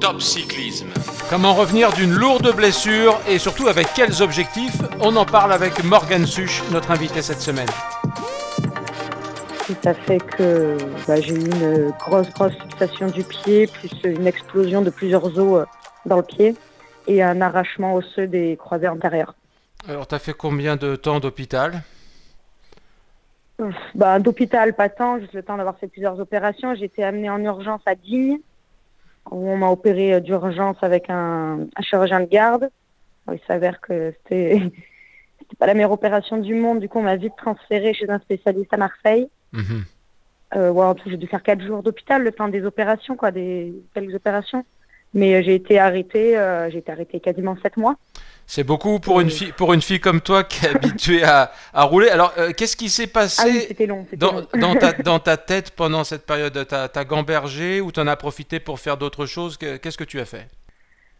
Top 0.00 0.20
Cyclisme. 0.20 0.88
Comment 1.28 1.54
revenir 1.54 1.92
d'une 1.92 2.12
lourde 2.12 2.54
blessure 2.54 3.18
et 3.28 3.38
surtout 3.38 3.66
avec 3.66 3.88
quels 3.94 4.22
objectifs 4.22 4.80
On 5.00 5.16
en 5.16 5.24
parle 5.24 5.52
avec 5.52 5.82
Morgan 5.82 6.24
Such, 6.24 6.62
notre 6.70 6.90
invité 6.90 7.20
cette 7.22 7.40
semaine. 7.40 7.68
Ça 9.82 9.94
fait 9.94 10.18
que 10.18 10.76
bah, 11.06 11.20
j'ai 11.20 11.34
eu 11.34 11.44
une 11.44 11.90
grosse, 11.98 12.30
grosse 12.30 12.54
fixation 12.54 13.08
du 13.08 13.24
pied, 13.24 13.66
plus 13.66 13.90
une 14.04 14.26
explosion 14.26 14.82
de 14.82 14.90
plusieurs 14.90 15.24
os 15.38 15.62
euh, 15.62 15.64
dans 16.06 16.16
le 16.16 16.22
pied 16.22 16.54
et 17.06 17.22
un 17.22 17.40
arrachement 17.40 17.94
osseux 17.94 18.26
des 18.26 18.56
croisés 18.56 18.88
antérieurs. 18.88 19.34
Alors, 19.88 20.06
tu 20.06 20.14
as 20.14 20.18
fait 20.18 20.32
combien 20.32 20.76
de 20.76 20.96
temps 20.96 21.20
d'hôpital? 21.20 21.82
Bah, 23.94 24.18
D'hôpital, 24.20 24.74
pas 24.74 24.88
tant, 24.88 25.18
juste 25.18 25.32
le 25.34 25.42
temps 25.42 25.56
d'avoir 25.56 25.76
fait 25.78 25.88
plusieurs 25.88 26.20
opérations. 26.20 26.74
J'ai 26.74 26.84
été 26.84 27.02
amenée 27.02 27.28
en 27.28 27.42
urgence 27.42 27.80
à 27.86 27.94
Digne, 27.94 28.38
où 29.30 29.48
on 29.48 29.56
m'a 29.56 29.68
opéré 29.68 30.14
euh, 30.14 30.20
d'urgence 30.20 30.76
avec 30.82 31.10
un, 31.10 31.66
chirurgien 31.80 32.20
de 32.20 32.26
garde. 32.26 32.70
Il 33.32 33.40
s'avère 33.46 33.80
que 33.80 34.12
c'était 34.12 34.60
c'était 35.38 35.56
pas 35.58 35.66
la 35.66 35.74
meilleure 35.74 35.92
opération 35.92 36.38
du 36.38 36.54
monde. 36.54 36.80
Du 36.80 36.88
coup, 36.88 36.98
on 36.98 37.02
m'a 37.02 37.16
vite 37.16 37.34
transféré 37.36 37.94
chez 37.94 38.08
un 38.08 38.18
spécialiste 38.18 38.72
à 38.72 38.76
Marseille. 38.76 39.28
Mhm. 39.52 39.84
Euh, 40.56 40.72
en 40.72 40.94
tout, 40.94 41.10
j'ai 41.10 41.16
dû 41.16 41.26
faire 41.26 41.42
quatre 41.42 41.62
jours 41.62 41.82
d'hôpital, 41.82 42.22
le 42.22 42.32
temps 42.32 42.48
des 42.48 42.64
opérations, 42.64 43.16
quoi, 43.16 43.30
des 43.30 43.74
belles 43.94 44.14
opérations. 44.14 44.64
Mais 45.14 45.34
euh, 45.34 45.42
j'ai 45.42 45.54
été 45.54 45.78
arrêtée, 45.78 46.38
j'ai 46.70 46.78
été 46.78 46.92
arrêtée 46.92 47.20
quasiment 47.20 47.56
sept 47.62 47.76
mois. 47.76 47.96
C'est 48.50 48.64
beaucoup 48.64 48.98
pour 48.98 49.20
une 49.20 49.28
fille, 49.28 49.52
pour 49.52 49.74
une 49.74 49.82
fille 49.82 50.00
comme 50.00 50.22
toi 50.22 50.42
qui 50.42 50.64
est 50.64 50.70
habituée 50.70 51.22
à, 51.22 51.52
rouler. 51.74 52.08
Alors, 52.08 52.32
euh, 52.38 52.52
qu'est-ce 52.56 52.78
qui 52.78 52.88
s'est 52.88 53.06
passé 53.06 53.76
dans, 54.16 55.18
ta, 55.18 55.36
tête 55.36 55.72
pendant 55.72 56.02
cette 56.02 56.24
période? 56.24 56.66
T'as 56.66 56.88
as 56.92 57.04
gambergé 57.04 57.82
ou 57.82 57.92
t'en 57.92 58.06
as 58.06 58.16
profité 58.16 58.58
pour 58.58 58.80
faire 58.80 58.96
d'autres 58.96 59.26
choses? 59.26 59.58
Qu'est-ce 59.58 59.98
que 59.98 60.04
tu 60.04 60.18
as 60.18 60.24
fait? 60.24 60.48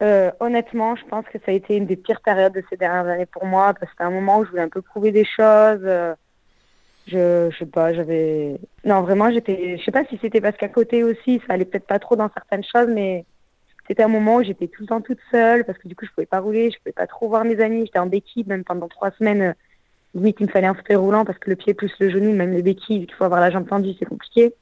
Euh, 0.02 0.30
Honnêtement, 0.40 0.96
je 0.96 1.04
pense 1.04 1.26
que 1.26 1.36
ça 1.44 1.50
a 1.50 1.54
été 1.54 1.76
une 1.76 1.84
des 1.84 1.96
pires 1.96 2.22
périodes 2.22 2.54
de 2.54 2.64
ces 2.70 2.78
dernières 2.78 3.06
années 3.12 3.26
pour 3.26 3.44
moi 3.44 3.74
parce 3.74 3.80
que 3.80 3.90
c'était 3.90 4.04
un 4.04 4.10
moment 4.10 4.38
où 4.38 4.46
je 4.46 4.50
voulais 4.50 4.62
un 4.62 4.70
peu 4.70 4.80
prouver 4.80 5.12
des 5.12 5.26
choses. 5.26 5.82
Euh, 5.84 6.14
je, 7.08 7.50
je 7.52 7.58
sais 7.58 7.66
pas, 7.66 7.92
j'avais. 7.92 8.56
Non, 8.86 9.02
vraiment, 9.02 9.30
j'étais. 9.30 9.76
Je 9.76 9.84
sais 9.84 9.92
pas 9.92 10.06
si 10.06 10.18
c'était 10.22 10.40
parce 10.40 10.56
qu'à 10.56 10.68
côté 10.68 11.04
aussi, 11.04 11.42
ça 11.46 11.52
allait 11.52 11.66
peut-être 11.66 11.86
pas 11.86 11.98
trop 11.98 12.16
dans 12.16 12.30
certaines 12.32 12.64
choses, 12.64 12.88
mais 12.88 13.26
c'était 13.88 14.02
un 14.02 14.08
moment 14.08 14.36
où 14.36 14.42
j'étais 14.42 14.68
tout 14.68 14.82
le 14.82 14.88
temps 14.88 15.00
toute 15.00 15.18
seule 15.30 15.64
parce 15.64 15.78
que 15.78 15.88
du 15.88 15.96
coup, 15.96 16.04
je 16.04 16.10
pouvais 16.10 16.26
pas 16.26 16.40
rouler, 16.40 16.70
je 16.70 16.78
pouvais 16.78 16.92
pas 16.92 17.06
trop 17.06 17.28
voir 17.28 17.44
mes 17.44 17.60
amis. 17.60 17.86
J'étais 17.86 17.98
en 17.98 18.06
béquille 18.06 18.44
même 18.46 18.62
pendant 18.62 18.86
trois 18.86 19.10
semaines. 19.12 19.54
Oui, 20.14 20.34
il 20.38 20.46
me 20.46 20.50
fallait 20.50 20.66
un 20.66 20.74
fauteuil 20.74 20.96
roulant 20.96 21.24
parce 21.24 21.38
que 21.38 21.50
le 21.50 21.56
pied 21.56 21.74
plus 21.74 21.92
le 21.98 22.10
genou, 22.10 22.32
même 22.32 22.52
les 22.52 22.62
béquilles, 22.62 23.06
il 23.08 23.14
faut 23.14 23.24
avoir 23.24 23.40
la 23.40 23.50
jambe 23.50 23.66
tendue, 23.66 23.94
c'est 23.98 24.06
compliqué. 24.06 24.54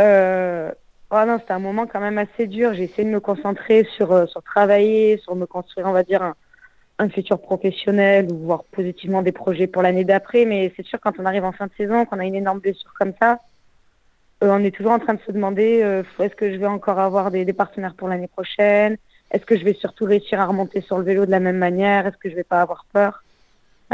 Euh, 0.00 0.70
non, 1.12 1.38
c'était 1.38 1.52
un 1.52 1.58
moment 1.58 1.86
quand 1.86 2.00
même 2.00 2.18
assez 2.18 2.46
dur. 2.46 2.74
J'ai 2.74 2.84
essayé 2.84 3.04
de 3.04 3.12
me 3.12 3.20
concentrer 3.20 3.86
sur, 3.96 4.12
euh, 4.12 4.26
sur 4.26 4.42
travailler, 4.42 5.18
sur 5.18 5.36
me 5.36 5.46
construire, 5.46 5.86
on 5.86 5.92
va 5.92 6.02
dire, 6.02 6.22
un, 6.22 6.34
un 6.98 7.08
futur 7.08 7.40
professionnel 7.40 8.28
ou 8.32 8.38
voir 8.38 8.64
positivement 8.64 9.22
des 9.22 9.32
projets 9.32 9.66
pour 9.66 9.82
l'année 9.82 10.04
d'après. 10.04 10.44
Mais 10.44 10.72
c'est 10.76 10.86
sûr, 10.86 10.98
quand 11.00 11.18
on 11.18 11.26
arrive 11.26 11.44
en 11.44 11.52
fin 11.52 11.66
de 11.66 11.72
saison, 11.76 12.04
qu'on 12.04 12.18
a 12.18 12.24
une 12.24 12.34
énorme 12.34 12.60
blessure 12.60 12.92
comme 12.98 13.12
ça, 13.20 13.32
euh, 13.32 13.36
on 14.50 14.64
est 14.64 14.74
toujours 14.74 14.92
en 14.92 14.98
train 14.98 15.14
de 15.14 15.20
se 15.26 15.32
demander 15.32 15.82
euh, 15.82 16.02
est-ce 16.18 16.34
que 16.34 16.52
je 16.52 16.56
vais 16.56 16.66
encore 16.66 16.98
avoir 16.98 17.30
des, 17.30 17.50
partenaires 17.52 17.94
pour 17.94 18.08
l'année 18.08 18.28
prochaine? 18.28 18.96
Est-ce 19.30 19.46
que 19.46 19.58
je 19.58 19.64
vais 19.64 19.74
surtout 19.74 20.04
réussir 20.04 20.40
à 20.40 20.46
remonter 20.46 20.80
sur 20.82 20.98
le 20.98 21.04
vélo 21.04 21.26
de 21.26 21.30
la 21.30 21.40
même 21.40 21.58
manière? 21.58 22.06
Est-ce 22.06 22.16
que 22.16 22.28
je 22.28 22.34
vais 22.34 22.44
pas 22.44 22.60
avoir 22.60 22.84
peur? 22.92 23.22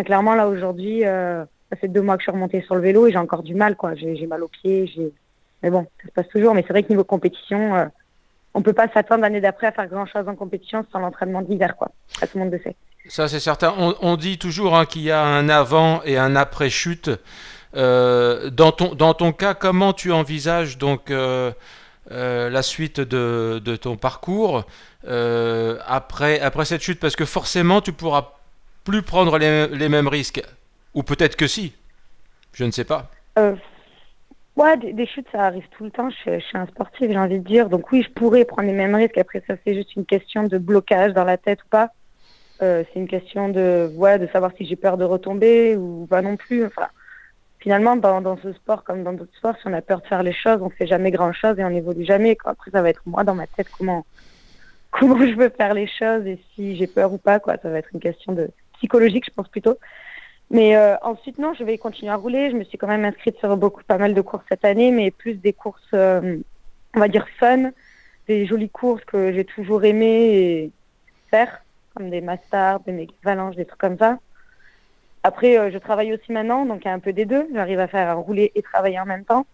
Clairement, 0.04 0.34
là 0.34 0.48
aujourd'hui, 0.48 1.04
euh, 1.04 1.44
ça 1.70 1.76
fait 1.76 1.88
deux 1.88 2.02
mois 2.02 2.16
que 2.16 2.22
je 2.22 2.24
suis 2.24 2.32
remontée 2.32 2.62
sur 2.62 2.74
le 2.76 2.80
vélo 2.80 3.06
et 3.06 3.12
j'ai 3.12 3.18
encore 3.18 3.42
du 3.42 3.54
mal. 3.54 3.76
quoi. 3.76 3.94
J'ai 3.94 4.26
mal 4.26 4.42
aux 4.42 4.48
pieds. 4.48 5.12
Mais 5.62 5.70
bon, 5.70 5.86
ça 6.00 6.08
se 6.08 6.12
passe 6.12 6.28
toujours. 6.28 6.54
Mais 6.54 6.62
c'est 6.62 6.72
vrai 6.72 6.82
que 6.82 6.88
niveau 6.88 7.04
compétition, 7.04 7.74
on 7.74 7.90
on 8.54 8.62
peut 8.62 8.72
pas 8.72 8.88
s'attendre 8.88 9.22
l'année 9.22 9.40
d'après 9.40 9.68
à 9.68 9.72
faire 9.72 9.86
grand-chose 9.86 10.28
en 10.28 10.34
compétition 10.34 10.84
sans 10.90 10.98
l'entraînement 10.98 11.42
d'hiver. 11.42 11.76
quoi. 11.76 11.90
Tout 12.20 12.26
le 12.34 12.40
monde 12.40 12.52
le 12.52 12.58
sait. 12.58 12.74
Ça, 13.08 13.28
c'est 13.28 13.40
certain. 13.40 13.72
On, 14.02 14.16
dit 14.16 14.38
toujours 14.38 14.76
hein, 14.76 14.84
qu'il 14.84 15.02
y 15.02 15.10
a 15.10 15.22
un 15.22 15.48
avant 15.48 16.02
et 16.04 16.18
un 16.18 16.36
après-chute. 16.36 17.08
Euh, 17.08 17.16
dans, 17.74 18.72
ton, 18.72 18.94
dans 18.94 19.14
ton 19.14 19.32
cas, 19.32 19.54
comment 19.54 19.92
tu 19.92 20.12
envisages 20.12 20.78
donc 20.78 21.10
euh, 21.10 21.52
euh, 22.10 22.48
la 22.50 22.62
suite 22.62 23.00
de, 23.00 23.60
de 23.64 23.76
ton 23.76 23.96
parcours 23.96 24.64
après, 25.04 26.40
après 26.40 26.64
cette 26.64 26.82
chute? 26.82 27.00
Parce 27.00 27.16
que 27.16 27.24
forcément, 27.24 27.80
tu 27.80 27.92
pourras 27.92 28.32
plus 28.84 29.02
prendre 29.02 29.38
les, 29.38 29.68
les 29.68 29.88
mêmes 29.88 30.08
risques. 30.08 30.42
Ou 30.94 31.02
peut-être 31.02 31.36
que 31.36 31.46
si. 31.46 31.74
Je 32.52 32.64
ne 32.64 32.70
sais 32.70 32.84
pas. 32.84 33.10
Ouais, 34.56 34.76
des, 34.76 35.06
chutes, 35.06 35.28
ça 35.30 35.44
arrive 35.44 35.68
tout 35.76 35.84
le 35.84 35.90
temps. 35.92 36.08
Je, 36.10 36.40
suis 36.40 36.58
un 36.58 36.66
sportif, 36.66 37.08
j'ai 37.08 37.16
envie 37.16 37.38
de 37.38 37.44
dire. 37.44 37.68
Donc 37.68 37.92
oui, 37.92 38.02
je 38.02 38.10
pourrais 38.10 38.44
prendre 38.44 38.66
les 38.66 38.74
mêmes 38.74 38.94
risques. 38.94 39.16
Après, 39.16 39.40
ça, 39.46 39.54
c'est 39.64 39.74
juste 39.74 39.94
une 39.94 40.04
question 40.04 40.42
de 40.42 40.58
blocage 40.58 41.12
dans 41.12 41.22
la 41.22 41.36
tête 41.36 41.62
ou 41.62 41.68
pas. 41.68 41.90
c'est 42.58 42.96
une 42.96 43.06
question 43.06 43.50
de, 43.50 43.88
ouais, 43.94 44.18
de 44.18 44.26
savoir 44.26 44.50
si 44.56 44.66
j'ai 44.66 44.74
peur 44.74 44.96
de 44.96 45.04
retomber 45.04 45.76
ou 45.76 46.06
pas 46.10 46.22
non 46.22 46.36
plus. 46.36 46.64
Enfin, 46.66 46.88
finalement, 47.58 47.96
dans, 47.96 48.36
ce 48.38 48.52
sport 48.52 48.84
comme 48.84 49.02
dans 49.02 49.12
d'autres 49.12 49.36
sports, 49.36 49.56
si 49.60 49.66
on 49.66 49.72
a 49.72 49.82
peur 49.82 50.00
de 50.00 50.06
faire 50.06 50.22
les 50.22 50.32
choses, 50.32 50.58
on 50.62 50.70
fait 50.70 50.86
jamais 50.86 51.10
grand-chose 51.10 51.58
et 51.58 51.64
on 51.64 51.70
n'évolue 51.70 52.04
jamais. 52.04 52.36
Quoi. 52.36 52.52
Après, 52.52 52.70
ça 52.70 52.82
va 52.82 52.90
être 52.90 53.02
moi 53.06 53.24
dans 53.24 53.34
ma 53.34 53.46
tête 53.46 53.68
comment 53.76 54.06
comment 54.90 55.18
je 55.18 55.34
veux 55.34 55.50
faire 55.50 55.74
les 55.74 55.86
choses 55.86 56.26
et 56.26 56.38
si 56.54 56.76
j'ai 56.76 56.86
peur 56.86 57.12
ou 57.12 57.18
pas. 57.18 57.40
Quoi. 57.40 57.56
Ça 57.62 57.68
va 57.68 57.78
être 57.78 57.90
une 57.92 58.00
question 58.00 58.32
de 58.32 58.50
psychologique, 58.74 59.24
je 59.26 59.34
pense 59.34 59.48
plutôt. 59.48 59.78
Mais 60.50 60.76
euh, 60.76 60.96
ensuite, 61.02 61.38
non, 61.38 61.52
je 61.52 61.62
vais 61.62 61.76
continuer 61.76 62.10
à 62.10 62.16
rouler. 62.16 62.50
Je 62.50 62.56
me 62.56 62.64
suis 62.64 62.78
quand 62.78 62.86
même 62.86 63.04
inscrite 63.04 63.38
sur 63.38 63.54
beaucoup, 63.56 63.82
pas 63.86 63.98
mal 63.98 64.14
de 64.14 64.20
courses 64.20 64.44
cette 64.48 64.64
année, 64.64 64.90
mais 64.90 65.10
plus 65.10 65.34
des 65.34 65.52
courses, 65.52 65.82
euh, 65.92 66.38
on 66.94 67.00
va 67.00 67.08
dire 67.08 67.26
fun, 67.38 67.70
des 68.28 68.46
jolies 68.46 68.70
courses 68.70 69.04
que 69.04 69.32
j'ai 69.32 69.44
toujours 69.44 69.84
aimé 69.84 70.70
faire, 71.30 71.62
comme 71.94 72.08
des 72.08 72.22
Masters, 72.22 72.80
des 72.80 73.08
Valanges, 73.22 73.56
des 73.56 73.66
trucs 73.66 73.80
comme 73.80 73.98
ça. 73.98 74.18
Après, 75.22 75.58
euh, 75.58 75.70
je 75.72 75.78
travaille 75.78 76.12
aussi 76.12 76.32
maintenant, 76.32 76.64
donc 76.64 76.82
il 76.84 76.88
y 76.88 76.90
a 76.90 76.94
un 76.94 76.98
peu 76.98 77.12
des 77.12 77.24
deux. 77.24 77.46
J'arrive 77.52 77.80
à 77.80 77.88
faire 77.88 78.16
rouler 78.18 78.52
et 78.54 78.62
travailler 78.62 79.00
en 79.00 79.06
même 79.06 79.24
temps. 79.24 79.46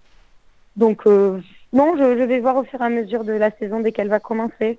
Donc, 0.76 1.06
euh, 1.06 1.40
non, 1.72 1.96
je, 1.96 2.02
vais 2.02 2.40
voir 2.40 2.56
au 2.56 2.64
fur 2.64 2.80
et 2.80 2.84
à 2.84 2.88
mesure 2.88 3.24
de 3.24 3.32
la 3.32 3.50
saison 3.50 3.80
dès 3.80 3.92
qu'elle 3.92 4.08
va 4.08 4.20
commencer. 4.20 4.78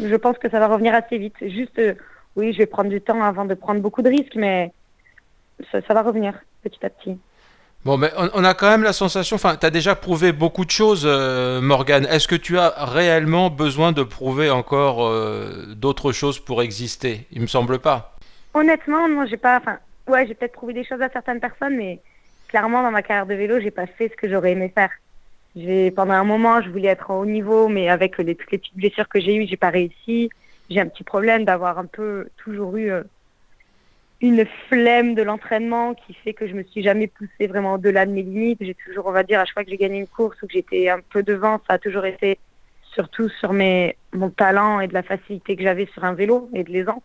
Je 0.00 0.14
pense 0.16 0.38
que 0.38 0.50
ça 0.50 0.58
va 0.58 0.66
revenir 0.68 0.94
assez 0.94 1.18
vite. 1.18 1.36
Juste, 1.40 1.78
euh, 1.78 1.94
oui, 2.34 2.52
je 2.52 2.58
vais 2.58 2.66
prendre 2.66 2.90
du 2.90 3.00
temps 3.00 3.22
avant 3.22 3.44
de 3.44 3.54
prendre 3.54 3.80
beaucoup 3.80 4.02
de 4.02 4.08
risques, 4.08 4.34
mais 4.34 4.72
ça, 5.70 5.80
va 5.94 6.02
revenir 6.02 6.34
petit 6.62 6.84
à 6.84 6.90
petit. 6.90 7.16
Bon, 7.84 7.96
mais 7.96 8.10
on, 8.16 8.42
a 8.42 8.54
quand 8.54 8.68
même 8.68 8.82
la 8.82 8.92
sensation, 8.92 9.36
enfin, 9.36 9.56
tu 9.56 9.64
as 9.64 9.70
déjà 9.70 9.94
prouvé 9.94 10.32
beaucoup 10.32 10.64
de 10.64 10.70
choses, 10.70 11.06
Morgane. 11.06 12.04
Est-ce 12.06 12.26
que 12.26 12.34
tu 12.34 12.58
as 12.58 12.74
réellement 12.84 13.48
besoin 13.48 13.92
de 13.92 14.02
prouver 14.02 14.50
encore 14.50 15.08
d'autres 15.76 16.10
choses 16.10 16.40
pour 16.40 16.62
exister? 16.62 17.28
Il 17.30 17.42
me 17.42 17.46
semble 17.46 17.78
pas. 17.78 18.16
Honnêtement, 18.54 19.08
moi, 19.08 19.26
j'ai 19.26 19.36
pas. 19.36 19.58
Enfin, 19.58 19.78
ouais, 20.08 20.26
j'ai 20.26 20.34
peut-être 20.34 20.52
prouvé 20.52 20.72
des 20.72 20.84
choses 20.84 21.02
à 21.02 21.10
certaines 21.10 21.40
personnes, 21.40 21.76
mais 21.76 22.00
clairement, 22.48 22.82
dans 22.82 22.90
ma 22.90 23.02
carrière 23.02 23.26
de 23.26 23.34
vélo, 23.34 23.60
j'ai 23.60 23.70
pas 23.70 23.86
fait 23.86 24.08
ce 24.08 24.16
que 24.16 24.28
j'aurais 24.28 24.52
aimé 24.52 24.70
faire. 24.74 24.90
J'ai, 25.56 25.90
pendant 25.90 26.12
un 26.12 26.24
moment, 26.24 26.60
je 26.60 26.68
voulais 26.70 26.88
être 26.88 27.10
en 27.10 27.20
haut 27.20 27.26
niveau, 27.26 27.68
mais 27.68 27.88
avec 27.88 28.18
les, 28.18 28.34
toutes 28.34 28.50
les 28.50 28.58
petites 28.58 28.76
blessures 28.76 29.08
que 29.08 29.20
j'ai 29.20 29.34
eues, 29.34 29.46
j'ai 29.46 29.56
pas 29.56 29.70
réussi. 29.70 30.28
J'ai 30.68 30.80
un 30.80 30.86
petit 30.86 31.04
problème 31.04 31.44
d'avoir 31.44 31.78
un 31.78 31.86
peu 31.86 32.28
toujours 32.36 32.76
eu 32.76 32.90
euh, 32.90 33.02
une 34.20 34.44
flemme 34.68 35.14
de 35.14 35.22
l'entraînement 35.22 35.94
qui 35.94 36.12
fait 36.12 36.34
que 36.34 36.46
je 36.46 36.54
me 36.54 36.62
suis 36.62 36.82
jamais 36.82 37.06
poussée 37.06 37.46
vraiment 37.46 37.74
au-delà 37.74 38.04
de 38.04 38.12
mes 38.12 38.22
limites. 38.22 38.58
J'ai 38.60 38.74
toujours, 38.74 39.06
on 39.06 39.12
va 39.12 39.22
dire, 39.22 39.40
à 39.40 39.44
chaque 39.44 39.54
fois 39.54 39.64
que 39.64 39.70
j'ai 39.70 39.76
gagné 39.76 40.00
une 40.00 40.08
course 40.08 40.40
ou 40.42 40.46
que 40.46 40.52
j'étais 40.52 40.88
un 40.88 41.00
peu 41.00 41.22
devant, 41.22 41.58
ça 41.66 41.74
a 41.74 41.78
toujours 41.78 42.04
été 42.04 42.38
surtout 42.92 43.28
sur 43.28 43.52
mes, 43.52 43.96
mon 44.12 44.30
talent 44.30 44.80
et 44.80 44.88
de 44.88 44.94
la 44.94 45.02
facilité 45.02 45.56
que 45.56 45.62
j'avais 45.62 45.86
sur 45.86 46.04
un 46.04 46.14
vélo 46.14 46.50
et 46.54 46.64
de 46.64 46.70
l'aisance. 46.70 47.02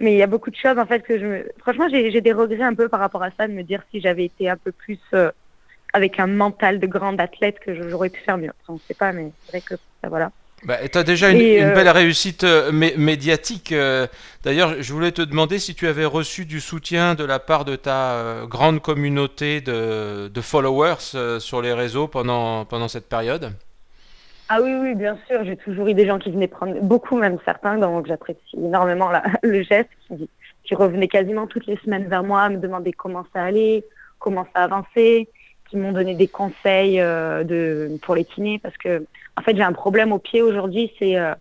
Mais 0.00 0.12
il 0.12 0.18
y 0.18 0.22
a 0.22 0.26
beaucoup 0.26 0.50
de 0.50 0.56
choses 0.56 0.78
en 0.78 0.86
fait 0.86 1.00
que 1.00 1.18
je 1.18 1.26
me... 1.26 1.44
Franchement, 1.58 1.88
j'ai 1.90 2.20
des 2.20 2.32
regrets 2.32 2.62
un 2.62 2.74
peu 2.74 2.88
par 2.88 3.00
rapport 3.00 3.22
à 3.22 3.30
ça, 3.30 3.48
de 3.48 3.52
me 3.52 3.62
dire 3.62 3.82
si 3.90 4.00
j'avais 4.00 4.26
été 4.26 4.48
un 4.48 4.56
peu 4.56 4.72
plus 4.72 4.98
euh, 5.14 5.30
avec 5.92 6.20
un 6.20 6.26
mental 6.26 6.78
de 6.78 6.86
grande 6.86 7.20
athlète 7.20 7.58
que 7.58 7.74
j'aurais 7.88 8.10
pu 8.10 8.20
faire 8.20 8.38
mieux. 8.38 8.52
on 8.68 8.74
ne 8.74 8.78
sait 8.86 8.94
pas, 8.94 9.12
mais 9.12 9.30
c'est 9.44 9.52
vrai 9.52 9.60
que 9.60 9.74
ça, 10.02 10.08
voilà. 10.08 10.30
Bah, 10.64 10.76
tu 10.88 10.98
as 10.98 11.04
déjà 11.04 11.30
une, 11.30 11.40
euh, 11.40 11.74
belle 11.74 11.88
réussite 11.88 12.42
euh, 12.42 12.72
médiatique. 12.72 13.72
D'ailleurs, 14.42 14.82
je 14.82 14.92
voulais 14.92 15.12
te 15.12 15.22
demander 15.22 15.58
si 15.58 15.74
tu 15.74 15.86
avais 15.86 16.04
reçu 16.04 16.46
du 16.46 16.60
soutien 16.60 17.14
de 17.14 17.24
la 17.24 17.38
part 17.38 17.64
de 17.64 17.76
ta 17.76 18.44
grande 18.48 18.80
communauté 18.80 19.60
de, 19.60 20.28
de 20.28 20.40
followers 20.40 21.38
sur 21.38 21.62
les 21.62 21.72
réseaux 21.72 22.08
pendant, 22.08 22.64
pendant 22.64 22.88
cette 22.88 23.08
période. 23.08 23.52
Ah 24.48 24.60
oui, 24.62 24.72
oui, 24.74 24.94
bien 24.94 25.18
sûr. 25.26 25.44
J'ai 25.44 25.56
toujours 25.56 25.88
eu 25.88 25.94
des 25.94 26.06
gens 26.06 26.18
qui 26.18 26.30
venaient 26.30 26.48
prendre, 26.48 26.80
beaucoup 26.80 27.16
même 27.16 27.38
certains, 27.44 27.78
donc 27.78 28.06
j'apprécie 28.06 28.56
énormément 28.56 29.10
le 29.42 29.62
geste, 29.62 29.90
qui, 30.06 30.28
qui 30.64 30.74
revenaient 30.74 31.08
quasiment 31.08 31.46
toutes 31.46 31.66
les 31.66 31.76
semaines 31.78 32.08
vers 32.08 32.22
moi, 32.22 32.48
me 32.48 32.56
demander 32.58 32.92
comment 32.92 33.24
ça 33.34 33.42
allait, 33.42 33.84
comment 34.18 34.46
ça 34.54 34.64
avançait, 34.64 35.28
qui 35.68 35.76
m'ont 35.76 35.92
donné 35.92 36.14
des 36.14 36.28
conseils 36.28 37.00
euh, 37.00 37.44
de, 37.44 37.98
pour 38.02 38.14
les 38.14 38.24
kinés, 38.24 38.58
parce 38.58 38.76
que 38.76 39.04
en 39.36 39.42
fait 39.42 39.56
j'ai 39.56 39.62
un 39.62 39.72
problème 39.72 40.12
au 40.12 40.18
pied 40.18 40.42
aujourd'hui, 40.42 40.92
c'est 40.98 41.16
euh, 41.16 41.34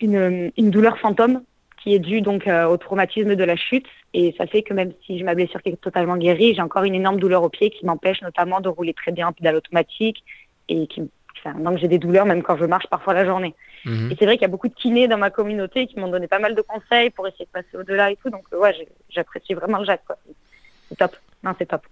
une, 0.00 0.50
une, 0.56 0.70
douleur 0.70 0.98
fantôme 0.98 1.42
qui 1.82 1.94
est 1.94 1.98
due 1.98 2.20
donc 2.20 2.46
euh, 2.46 2.66
au 2.66 2.76
traumatisme 2.76 3.36
de 3.36 3.44
la 3.44 3.56
chute, 3.56 3.86
et 4.14 4.34
ça 4.36 4.46
fait 4.46 4.62
que 4.62 4.74
même 4.74 4.92
si 5.06 5.22
ma 5.22 5.34
blessure 5.34 5.60
est 5.64 5.80
totalement 5.80 6.16
guérie, 6.16 6.54
j'ai 6.54 6.62
encore 6.62 6.84
une 6.84 6.94
énorme 6.94 7.20
douleur 7.20 7.42
au 7.42 7.48
pied 7.48 7.70
qui 7.70 7.86
m'empêche 7.86 8.22
notamment 8.22 8.60
de 8.60 8.68
rouler 8.68 8.94
très 8.94 9.12
bien 9.12 9.28
en 9.28 9.32
pédale 9.32 9.56
automatique 9.56 10.24
et 10.68 10.86
qui 10.86 11.08
donc 11.58 11.78
j'ai 11.78 11.88
des 11.88 11.98
douleurs 11.98 12.26
même 12.26 12.42
quand 12.42 12.56
je 12.56 12.64
marche 12.64 12.86
parfois 12.88 13.14
la 13.14 13.24
journée. 13.24 13.54
Mhm. 13.84 14.10
Et 14.10 14.16
c'est 14.18 14.24
vrai 14.24 14.36
qu'il 14.36 14.42
y 14.42 14.46
a 14.46 14.48
beaucoup 14.48 14.68
de 14.68 14.74
kinés 14.74 15.08
dans 15.08 15.18
ma 15.18 15.30
communauté 15.30 15.86
qui 15.86 15.98
m'ont 15.98 16.08
donné 16.08 16.26
pas 16.26 16.38
mal 16.38 16.54
de 16.54 16.62
conseils 16.62 17.10
pour 17.10 17.26
essayer 17.26 17.46
de 17.46 17.50
passer 17.50 17.76
au-delà 17.76 18.10
et 18.10 18.16
tout. 18.16 18.30
Donc 18.30 18.44
euh, 18.52 18.58
ouais, 18.58 18.74
j'apprécie 19.10 19.54
vraiment 19.54 19.78
le 19.78 19.84
Jacques. 19.84 20.02
C'est 20.88 20.96
top. 20.96 21.16
Non, 21.42 21.54
c'est 21.58 21.66
top. 21.66 21.82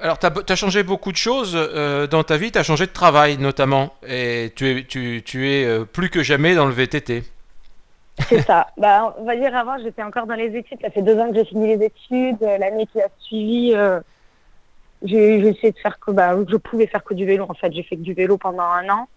Alors, 0.00 0.18
tu 0.18 0.26
as, 0.26 0.56
changé 0.56 0.82
beaucoup 0.82 1.12
de 1.12 1.16
choses 1.16 1.52
euh, 1.54 2.06
dans 2.06 2.22
ta 2.22 2.36
vie, 2.36 2.50
tu 2.52 2.58
as 2.58 2.62
changé 2.62 2.86
de 2.86 2.92
travail 2.92 3.38
notamment, 3.38 3.94
et 4.06 4.52
tu 4.56 4.68
es, 4.68 4.84
tu, 4.84 5.22
tu 5.24 5.50
es 5.50 5.64
euh, 5.64 5.84
plus 5.84 6.10
que 6.10 6.22
jamais 6.22 6.54
dans 6.54 6.66
le 6.66 6.72
VTT. 6.72 7.22
C'est 8.28 8.42
ça. 8.42 8.68
Bah, 8.76 9.14
on 9.18 9.24
va 9.24 9.36
dire 9.36 9.54
avant, 9.54 9.78
j'étais 9.78 10.02
encore 10.02 10.26
dans 10.26 10.34
les 10.34 10.56
études. 10.56 10.78
Ça 10.80 10.90
fait 10.90 11.02
deux 11.02 11.18
ans 11.18 11.30
que 11.30 11.36
j'ai 11.36 11.44
fini 11.44 11.76
les 11.76 11.86
études. 11.86 12.40
L'année 12.40 12.86
qui 12.86 13.00
a 13.00 13.08
suivi, 13.20 13.72
euh, 13.74 14.00
j'ai 15.02 15.38
essayé 15.38 15.72
de 15.72 15.78
faire 15.78 15.98
que, 15.98 16.10
bah, 16.10 16.36
je 16.48 16.56
pouvais 16.56 16.86
faire 16.86 17.02
que 17.02 17.14
du 17.14 17.24
vélo. 17.24 17.46
En 17.48 17.54
fait, 17.54 17.72
j'ai 17.72 17.82
fait 17.82 17.96
que 17.96 18.02
du 18.02 18.14
vélo 18.14 18.36
pendant 18.36 18.64
un 18.64 18.88
an. 18.88 19.08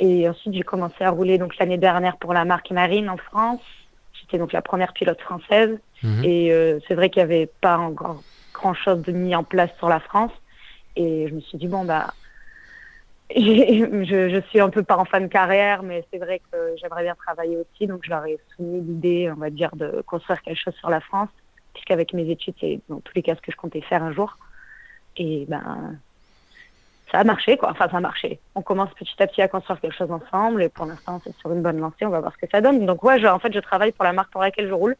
Et 0.00 0.28
ensuite, 0.28 0.54
j'ai 0.54 0.62
commencé 0.62 1.04
à 1.04 1.10
rouler 1.10 1.38
donc 1.38 1.56
l'année 1.58 1.78
dernière 1.78 2.16
pour 2.16 2.32
la 2.32 2.44
marque 2.44 2.70
Marine 2.70 3.08
en 3.08 3.16
France. 3.16 3.60
J'étais 4.14 4.38
donc 4.38 4.52
la 4.52 4.62
première 4.62 4.92
pilote 4.92 5.20
française. 5.20 5.78
Mhm. 6.02 6.24
Et 6.24 6.52
euh, 6.52 6.80
c'est 6.88 6.94
vrai 6.94 7.08
qu'il 7.08 7.20
n'y 7.20 7.32
avait 7.32 7.46
pas 7.60 7.78
encore 7.78 8.22
grand 8.52 8.74
chose 8.74 9.00
de 9.02 9.12
mis 9.12 9.34
en 9.36 9.44
place 9.44 9.70
sur 9.78 9.88
la 9.88 10.00
France. 10.00 10.32
Et 10.96 11.28
je 11.28 11.34
me 11.34 11.40
suis 11.40 11.56
dit, 11.56 11.68
bon, 11.68 11.84
bah, 11.84 12.12
je, 13.36 14.28
je 14.28 14.40
suis 14.48 14.60
un 14.60 14.70
peu 14.70 14.82
pas 14.82 14.98
en 14.98 15.04
fin 15.04 15.20
de 15.20 15.28
carrière, 15.28 15.84
mais 15.84 16.04
c'est 16.12 16.18
vrai 16.18 16.40
que 16.50 16.74
j'aimerais 16.80 17.04
bien 17.04 17.14
travailler 17.14 17.56
aussi. 17.56 17.86
Donc, 17.86 18.00
je 18.02 18.10
leur 18.10 18.26
ai 18.26 18.38
soumis 18.56 18.80
l'idée, 18.80 19.30
on 19.30 19.38
va 19.38 19.50
dire, 19.50 19.70
de 19.76 20.02
construire 20.04 20.42
quelque 20.42 20.60
chose 20.60 20.74
sur 20.74 20.90
la 20.90 21.00
France, 21.00 21.30
puisqu'avec 21.74 22.12
mes 22.12 22.28
études, 22.28 22.54
c'est 22.60 22.80
dans 22.88 23.00
tous 23.00 23.12
les 23.14 23.22
cas 23.22 23.36
ce 23.36 23.40
que 23.40 23.52
je 23.52 23.56
comptais 23.56 23.82
faire 23.82 24.02
un 24.02 24.12
jour. 24.12 24.36
Et 25.16 25.44
ben, 25.48 25.96
ça 27.10 27.18
a 27.18 27.24
marché, 27.24 27.56
quoi. 27.56 27.70
Enfin, 27.70 27.88
ça 27.90 27.98
a 27.98 28.00
marché. 28.00 28.40
On 28.54 28.62
commence 28.62 28.90
petit 28.94 29.22
à 29.22 29.26
petit 29.26 29.42
à 29.42 29.48
construire 29.48 29.80
quelque 29.80 29.96
chose 29.96 30.10
ensemble, 30.10 30.62
et 30.62 30.68
pour 30.68 30.86
l'instant, 30.86 31.20
c'est 31.24 31.36
sur 31.38 31.52
une 31.52 31.62
bonne 31.62 31.78
lancée. 31.78 32.06
On 32.06 32.10
va 32.10 32.20
voir 32.20 32.32
ce 32.32 32.44
que 32.46 32.50
ça 32.50 32.60
donne. 32.60 32.86
Donc, 32.86 33.02
ouais, 33.04 33.20
je- 33.20 33.26
en 33.26 33.38
fait, 33.38 33.52
je 33.52 33.60
travaille 33.60 33.92
pour 33.92 34.04
la 34.04 34.12
marque 34.12 34.30
pour 34.32 34.40
laquelle 34.40 34.68
je 34.68 34.72
roule. 34.72 34.96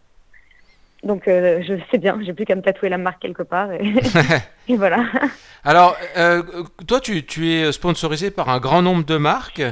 Donc, 1.02 1.26
euh, 1.26 1.60
je 1.66 1.74
sais 1.90 1.98
bien, 1.98 2.16
j'ai 2.22 2.32
plus 2.32 2.44
qu'à 2.44 2.54
me 2.54 2.62
tatouer 2.62 2.88
la 2.88 2.98
marque 2.98 3.20
quelque 3.20 3.42
part. 3.42 3.72
Et, 3.72 3.80
et 4.68 4.76
voilà. 4.76 5.04
Alors, 5.64 5.96
euh, 6.16 6.42
toi, 6.86 7.00
tu, 7.00 7.24
tu 7.26 7.50
es 7.50 7.72
sponsorisé 7.72 8.30
par 8.30 8.48
un 8.50 8.60
grand 8.60 8.82
nombre 8.82 9.04
de 9.04 9.16
marques. 9.16 9.62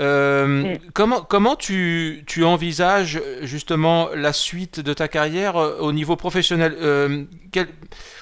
Euh, 0.00 0.46
Mm. 0.46 0.78
Comment, 0.94 1.20
comment 1.22 1.56
tu, 1.56 2.24
tu 2.26 2.42
envisages 2.44 3.20
justement 3.42 4.08
la 4.14 4.32
suite 4.32 4.80
de 4.80 4.94
ta 4.94 5.08
carrière 5.08 5.56
euh, 5.56 5.78
au 5.80 5.92
niveau 5.92 6.16
professionnel 6.16 6.74
Euh, 6.80 7.24
quel- 7.52 7.68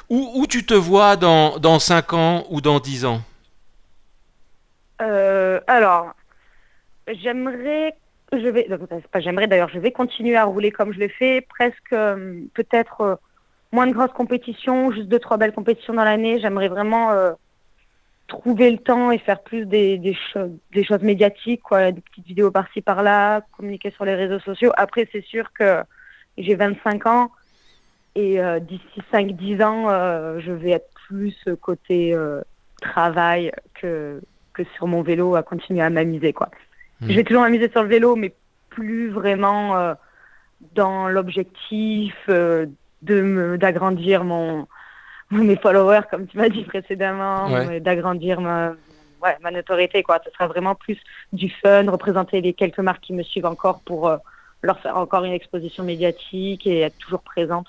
où, 0.09 0.33
où 0.35 0.47
tu 0.47 0.65
te 0.67 0.75
vois 0.75 1.17
dans, 1.17 1.59
dans 1.59 1.79
5 1.79 2.13
ans 2.15 2.45
ou 2.51 2.61
dans 2.61 2.81
10 2.81 3.05
ans? 3.05 3.21
Euh, 5.01 5.61
alors, 5.67 6.13
j'aimerais, 7.07 7.95
je 8.33 8.49
vais, 8.49 8.69
pas 9.13 9.21
j'aimerais 9.21 9.47
d'ailleurs, 9.47 9.69
je 9.69 9.79
vais 9.79 9.93
continuer 9.93 10.37
à 10.37 10.45
rouler 10.45 10.71
comme 10.73 10.93
je 10.93 10.99
l'ai 10.99 11.09
fait, 11.09 11.47
presque 11.49 11.93
euh, 11.93 12.41
peut-être 12.55 13.01
euh, 13.03 13.15
moins 13.73 13.87
de 13.87 13.93
grosses 13.93 14.13
compétitions, 14.13 14.91
juste 14.93 15.09
deux 15.09 15.19
trois 15.21 15.37
belles 15.37 15.53
compétitions 15.53 15.95
dans 15.95 16.05
l'année. 16.05 16.41
J'aimerais 16.41 16.69
vraiment 16.69 17.13
euh, 17.13 17.33
trouver 18.29 18.71
le 18.71 18.79
temps 18.79 19.11
et 19.11 19.19
faire 19.19 19.43
plus 19.43 19.67
des, 19.67 19.99
des, 19.99 20.17
choses, 20.33 20.51
des 20.73 20.85
choses 20.85 21.03
médiatiques, 21.03 21.63
quoi, 21.63 21.91
des 21.91 22.01
petites 22.01 22.27
vidéos 22.27 22.51
par-ci 22.51 22.81
par-là, 22.83 23.43
communiquer 23.57 23.91
sur 23.91 24.05
les 24.05 24.15
réseaux 24.15 24.39
sociaux. 24.41 24.71
Après, 24.77 25.09
c'est 25.11 25.25
sûr 25.25 25.53
que 25.53 25.83
j'ai 26.37 26.55
25 26.55 27.07
ans 27.07 27.33
et 28.15 28.41
euh, 28.41 28.61
d'ici 28.61 29.03
5-10 29.13 29.65
ans, 29.65 29.87
euh, 29.89 30.39
je 30.41 30.53
vais 30.53 30.71
être 30.71 30.91
plus 31.09 31.35
côté 31.61 32.15
euh, 32.15 32.43
travail 32.81 33.53
que 33.75 34.21
que 34.53 34.65
sur 34.77 34.87
mon 34.87 35.03
vélo 35.03 35.37
à 35.37 35.43
continuer 35.43 35.83
à 35.83 35.91
m'amuser 35.91 36.33
quoi. 36.33 36.49
Mhm. 37.01 37.11
Je 37.11 37.17
vais 37.17 37.25
toujours 37.25 37.43
m'amuser 37.43 37.71
sur 37.71 37.83
le 37.83 37.89
vélo 37.89 38.17
mais 38.17 38.35
plus 38.71 39.09
vraiment 39.09 39.77
euh, 39.77 39.95
dans 40.75 41.09
l'objectif 41.09 42.15
euh, 42.29 42.67
de 43.03 43.57
d'agrandir 43.57 44.25
mon 44.25 44.67
mes 45.45 45.57
followers 45.57 46.03
comme 46.11 46.27
tu 46.27 46.37
m'as 46.39 46.49
dit 46.49 46.65
précédemment, 46.65 47.49
Ouais. 47.53 47.67
mais 47.67 47.81
d'agrandir 47.81 48.41
ma 48.41 48.71
ouais, 49.23 49.37
ma 49.41 49.51
notoriété 49.51 50.03
quoi. 50.03 50.21
Ce 50.25 50.31
sera 50.31 50.47
vraiment 50.47 50.75
plus 50.75 50.99
du 51.33 51.51
fun, 51.51 51.91
représenter 51.91 52.41
les 52.41 52.53
quelques 52.55 52.79
marques 52.79 53.03
qui 53.03 53.13
me 53.13 53.23
suivent 53.23 53.47
encore 53.47 53.81
pour 53.81 54.09
euh, 54.09 54.17
leur 54.63 54.79
faire 54.81 54.97
encore 54.97 55.25
une 55.25 55.33
exposition 55.33 55.85
médiatique 55.85 56.67
et 56.67 56.81
être 56.81 56.99
toujours 56.99 57.23
présente. 57.23 57.67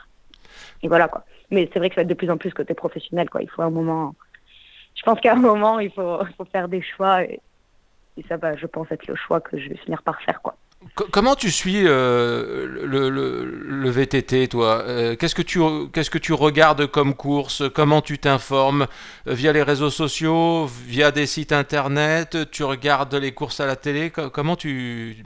Et 0.83 0.87
voilà 0.87 1.07
quoi. 1.07 1.23
Mais 1.51 1.69
c'est 1.73 1.79
vrai 1.79 1.89
que 1.89 1.95
ça 1.95 2.01
va 2.01 2.03
être 2.03 2.09
de 2.09 2.13
plus 2.13 2.29
en 2.31 2.37
plus 2.37 2.53
côté 2.53 2.73
professionnel 2.73 3.29
quoi. 3.29 3.41
Il 3.41 3.49
faut 3.49 3.61
un 3.61 3.69
moment 3.69 4.15
je 4.95 5.03
pense 5.03 5.19
qu'à 5.21 5.31
un 5.31 5.35
moment, 5.37 5.79
il 5.79 5.91
faut, 5.91 6.19
faut 6.37 6.45
faire 6.45 6.67
des 6.67 6.81
choix 6.81 7.23
et, 7.23 7.39
et 8.17 8.23
ça 8.27 8.35
va, 8.35 8.57
je 8.57 8.65
pense, 8.65 8.91
être 8.91 9.07
le 9.07 9.15
choix 9.15 9.39
que 9.39 9.57
je 9.57 9.69
vais 9.69 9.77
finir 9.77 10.01
par 10.03 10.19
faire. 10.23 10.41
Quoi. 10.41 10.55
Co- 10.95 11.07
Comment 11.11 11.35
tu 11.35 11.51
suis 11.51 11.83
euh, 11.85 12.65
le, 12.85 13.09
le- 13.09 13.43
le 13.45 13.89
VTT, 13.89 14.47
toi? 14.47 14.81
Euh, 14.87 15.15
Qu'est-ce 15.17 15.35
que 15.35 15.41
tu 15.41 15.59
qu'est-ce 15.93 16.09
que 16.09 16.17
tu 16.17 16.31
regardes 16.33 16.87
comme 16.87 17.15
course? 17.15 17.63
Comment 17.75 18.01
tu 18.01 18.17
t'informes? 18.17 18.87
Euh, 19.27 19.33
Via 19.33 19.51
les 19.51 19.63
réseaux 19.63 19.89
sociaux 19.89 20.67
Via 20.67 21.11
des 21.11 21.25
sites 21.25 21.51
internet 21.51 22.37
Tu 22.51 22.63
regardes 22.63 23.13
les 23.15 23.33
courses 23.33 23.59
à 23.59 23.65
la 23.65 23.75
télé? 23.75 24.09
Co- 24.09 24.29
Comment 24.29 24.55
tu 24.55 25.25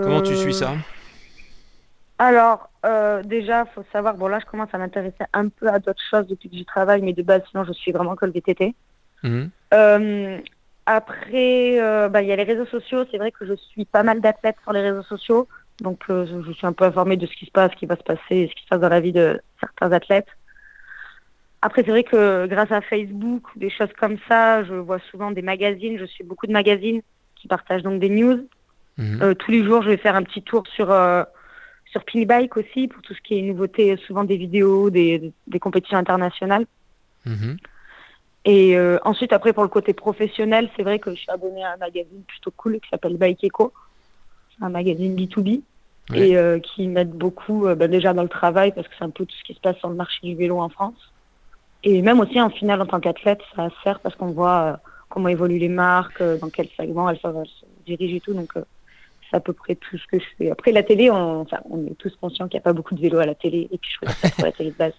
comment 0.00 0.20
tu 0.22 0.34
suis 0.36 0.54
ça? 0.54 0.74
Alors, 2.18 2.70
déjà, 3.24 3.64
faut 3.66 3.84
savoir, 3.92 4.14
bon 4.14 4.28
là, 4.28 4.38
je 4.40 4.46
commence 4.46 4.68
à 4.72 4.78
m'intéresser 4.78 5.24
un 5.32 5.48
peu 5.48 5.68
à 5.68 5.78
d'autres 5.78 6.02
choses 6.10 6.26
depuis 6.26 6.50
que 6.50 6.56
j'y 6.56 6.64
travaille, 6.66 7.02
mais 7.02 7.12
de 7.14 7.22
base, 7.22 7.42
sinon, 7.50 7.64
je 7.64 7.72
suis 7.72 7.92
vraiment 7.92 8.14
que 8.16 8.26
le 8.26 8.32
VTT. 8.32 8.74
Après, 10.92 11.80
euh, 11.80 12.08
bah, 12.08 12.20
il 12.20 12.26
y 12.26 12.32
a 12.32 12.36
les 12.36 12.42
réseaux 12.42 12.66
sociaux. 12.66 13.04
C'est 13.12 13.18
vrai 13.18 13.30
que 13.30 13.46
je 13.46 13.54
suis 13.54 13.84
pas 13.84 14.02
mal 14.02 14.20
d'athlètes 14.20 14.56
sur 14.64 14.72
les 14.72 14.80
réseaux 14.80 15.04
sociaux. 15.04 15.46
Donc, 15.80 16.00
euh, 16.10 16.26
je 16.44 16.50
suis 16.50 16.66
un 16.66 16.72
peu 16.72 16.84
informée 16.84 17.16
de 17.16 17.26
ce 17.26 17.36
qui 17.36 17.46
se 17.46 17.52
passe, 17.52 17.70
ce 17.70 17.76
qui 17.76 17.86
va 17.86 17.94
se 17.94 18.02
passer, 18.02 18.48
ce 18.50 18.54
qui 18.56 18.64
se 18.64 18.68
passe 18.68 18.80
dans 18.80 18.88
la 18.88 18.98
vie 18.98 19.12
de 19.12 19.40
certains 19.60 19.92
athlètes. 19.92 20.26
Après, 21.62 21.84
c'est 21.84 21.92
vrai 21.92 22.02
que 22.02 22.48
grâce 22.48 22.72
à 22.72 22.80
Facebook, 22.80 23.44
des 23.54 23.70
choses 23.70 23.92
comme 24.00 24.16
ça, 24.28 24.64
je 24.64 24.74
vois 24.74 24.98
souvent 25.12 25.30
des 25.30 25.42
magazines. 25.42 25.96
Je 25.96 26.06
suis 26.06 26.24
beaucoup 26.24 26.48
de 26.48 26.52
magazines 26.52 27.02
qui 27.36 27.46
partagent 27.46 27.84
donc 27.84 28.00
des 28.00 28.08
news. 28.08 28.48
Mhm. 28.98 29.22
Euh, 29.22 29.34
tous 29.34 29.52
les 29.52 29.62
jours, 29.62 29.82
je 29.82 29.90
vais 29.90 29.96
faire 29.96 30.16
un 30.16 30.24
petit 30.24 30.42
tour 30.42 30.64
sur 30.74 30.90
euh, 30.90 31.22
sur 31.92 32.04
Pinbike 32.04 32.56
aussi 32.56 32.88
pour 32.88 33.00
tout 33.02 33.14
ce 33.14 33.20
qui 33.20 33.38
est 33.38 33.42
nouveauté, 33.42 33.96
souvent 34.08 34.24
des 34.24 34.36
vidéos, 34.36 34.90
des, 34.90 35.32
des 35.46 35.60
compétitions 35.60 35.98
internationales. 35.98 36.66
Mhm. 37.26 37.58
Et 38.44 38.76
euh, 38.76 38.98
ensuite, 39.04 39.32
après, 39.32 39.52
pour 39.52 39.62
le 39.62 39.68
côté 39.68 39.92
professionnel, 39.92 40.70
c'est 40.76 40.82
vrai 40.82 40.98
que 40.98 41.10
je 41.10 41.20
suis 41.20 41.30
abonnée 41.30 41.62
à 41.62 41.74
un 41.74 41.76
magazine 41.76 42.22
plutôt 42.26 42.50
cool 42.56 42.80
qui 42.80 42.88
s'appelle 42.88 43.16
Bike 43.16 43.44
Eco, 43.44 43.72
un 44.60 44.70
magazine 44.70 45.14
B2B, 45.14 45.60
Ouais. 46.10 46.30
et 46.30 46.36
euh, 46.36 46.58
qui 46.58 46.88
m'aide 46.88 47.10
beaucoup 47.10 47.66
euh, 47.66 47.76
bah, 47.76 47.86
déjà 47.86 48.12
dans 48.12 48.24
le 48.24 48.28
travail, 48.28 48.72
parce 48.72 48.88
que 48.88 48.94
c'est 48.98 49.04
un 49.04 49.10
peu 49.10 49.24
tout 49.24 49.36
ce 49.36 49.44
qui 49.44 49.54
se 49.54 49.60
passe 49.60 49.76
sur 49.76 49.88
le 49.88 49.94
marché 49.94 50.18
du 50.24 50.34
vélo 50.34 50.58
en 50.58 50.68
France. 50.68 51.12
Et 51.84 52.02
même 52.02 52.18
aussi, 52.18 52.40
en 52.40 52.50
finale, 52.50 52.82
en 52.82 52.86
tant 52.86 52.98
qu'athlète, 52.98 53.40
ça 53.54 53.68
sert 53.84 54.00
parce 54.00 54.16
qu'on 54.16 54.32
voit 54.32 54.60
euh, 54.60 54.76
comment 55.08 55.28
évoluent 55.28 55.58
les 55.58 55.68
marques, 55.68 56.20
euh, 56.20 56.36
dans 56.38 56.48
quel 56.50 56.68
segment 56.76 57.08
elles, 57.08 57.18
se 57.18 57.64
dirigent 57.86 58.16
et 58.16 58.20
tout. 58.20 58.34
Donc, 58.34 58.50
euh, 58.56 58.62
c'est 59.30 59.36
à 59.36 59.40
peu 59.40 59.52
près 59.52 59.76
tout 59.76 59.96
ce 59.98 60.06
que 60.08 60.18
je 60.18 60.24
fais. 60.36 60.50
Après, 60.50 60.72
la 60.72 60.82
télé, 60.82 61.10
on, 61.12 61.42
enfin, 61.42 61.58
on 61.70 61.86
est 61.86 61.96
tous 61.96 62.14
conscients 62.20 62.48
qu'il 62.48 62.56
n'y 62.58 62.62
a 62.62 62.64
pas 62.64 62.72
beaucoup 62.72 62.96
de 62.96 63.00
vélos 63.00 63.20
à 63.20 63.26
la 63.26 63.36
télé, 63.36 63.68
et 63.70 63.78
puis 63.78 63.92
je 63.92 64.00
regarde 64.00 64.20
pas 64.20 64.30
trop 64.30 64.42
la 64.46 64.52
télé 64.52 64.70
de 64.70 64.76
base. 64.76 64.94